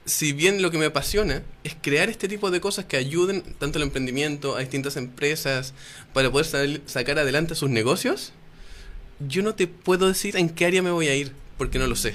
[0.05, 3.79] si bien lo que me apasiona es crear este tipo de cosas que ayuden tanto
[3.79, 5.75] al emprendimiento, a distintas empresas,
[6.13, 8.33] para poder sal- sacar adelante sus negocios,
[9.29, 11.97] yo no te puedo decir en qué área me voy a ir, porque no lo
[11.97, 12.15] sé.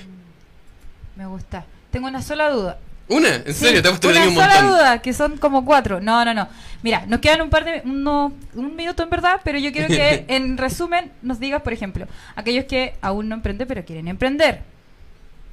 [1.16, 1.66] Me gusta.
[1.92, 2.80] Tengo una sola duda.
[3.10, 3.36] ¿Una?
[3.36, 3.82] ¿En Sí, serio?
[3.82, 4.68] Te has una un sola montón.
[4.68, 6.02] duda, que son como cuatro.
[6.02, 6.48] No, no, no.
[6.84, 7.82] Mira, nos quedan un par de...
[7.86, 12.06] uno- un minuto en verdad, pero yo quiero que en resumen nos digas, por ejemplo,
[12.36, 14.62] aquellos que aún no emprenden pero quieren emprender.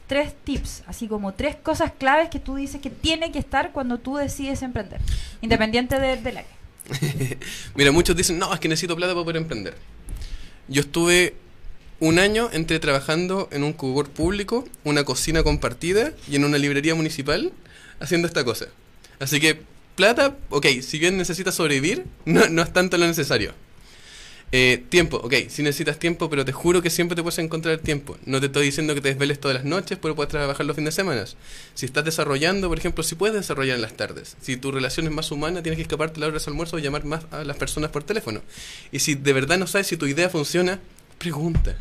[0.08, 3.98] Tres tips, así como tres cosas claves que tú dices que tiene que estar cuando
[3.98, 5.00] tú decides emprender,
[5.40, 6.50] independiente de- del área.
[7.74, 9.74] Mira, muchos dicen, no, es que necesito plata para poder emprender.
[10.68, 11.36] Yo estuve
[12.00, 16.94] un año entre trabajando en un cubor público, una cocina compartida y en una librería
[16.94, 17.52] municipal
[18.00, 18.66] haciendo esta cosa.
[19.20, 19.60] Así que,
[19.96, 23.52] plata, ok, si bien necesitas sobrevivir, no, es tanto lo necesario.
[24.56, 28.16] Eh, tiempo, ok, si necesitas tiempo, pero te juro que siempre te puedes encontrar tiempo.
[28.24, 30.94] No te estoy diciendo que te desveles todas las noches, pero puedes trabajar los fines
[30.94, 31.24] de semana.
[31.74, 34.36] Si estás desarrollando, por ejemplo, si puedes desarrollar en las tardes.
[34.42, 36.78] Si tu relación es más humana, tienes que escaparte a la hora de almuerzo o
[36.78, 38.42] llamar más a las personas por teléfono.
[38.92, 40.78] Y si de verdad no sabes si tu idea funciona,
[41.24, 41.74] pregunta.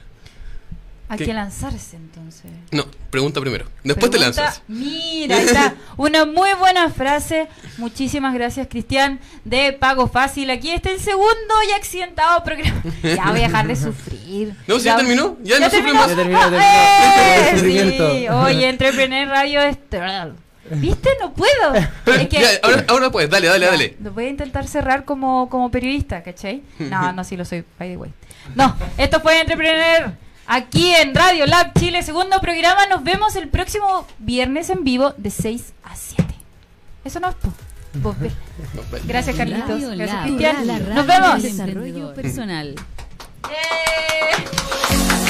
[1.09, 1.25] Hay ¿Qué?
[1.25, 2.49] que lanzarse entonces.
[2.71, 3.65] No, pregunta primero.
[3.83, 4.63] Después te lanzas.
[4.69, 5.75] Mira, ahí está.
[5.97, 7.49] Una muy buena frase.
[7.77, 10.49] Muchísimas gracias, Cristian, de Pago Fácil.
[10.49, 12.81] Aquí está el segundo y accidentado programa.
[13.03, 14.55] Ya voy a dejar de sufrir.
[14.65, 15.99] No, si ya terminó, ya no sufre terminó.
[15.99, 16.09] más.
[16.09, 16.63] Ya terminó, Ah, terminó.
[16.63, 18.11] eh, El sufrimiento.
[18.15, 18.29] sí.
[18.29, 19.77] Oye, Entrepreneur Radio es...
[20.69, 21.09] ¿Viste?
[21.19, 21.73] No puedo.
[21.75, 22.39] Es que...
[22.41, 23.97] Ya, ahora, ahora puedes, dale, dale, Ya, dale.
[24.01, 26.63] Lo voy a intentar cerrar como, como periodista, ¿cachai?
[26.79, 28.11] No, no, sí lo soy, by the way.
[28.55, 30.13] No, esto fue Entrepreneur.
[30.45, 32.85] Aquí en Radio Lab Chile, segundo programa.
[32.87, 36.23] Nos vemos el próximo viernes en vivo de 6 a 7.
[37.05, 37.53] Eso no es po.
[39.05, 39.81] Gracias, Carlitos.
[39.81, 40.95] Radio Gracias, Cristian.
[40.95, 41.43] Nos vemos.
[41.43, 42.75] Desarrollo personal.
[43.49, 45.22] ¡Eh!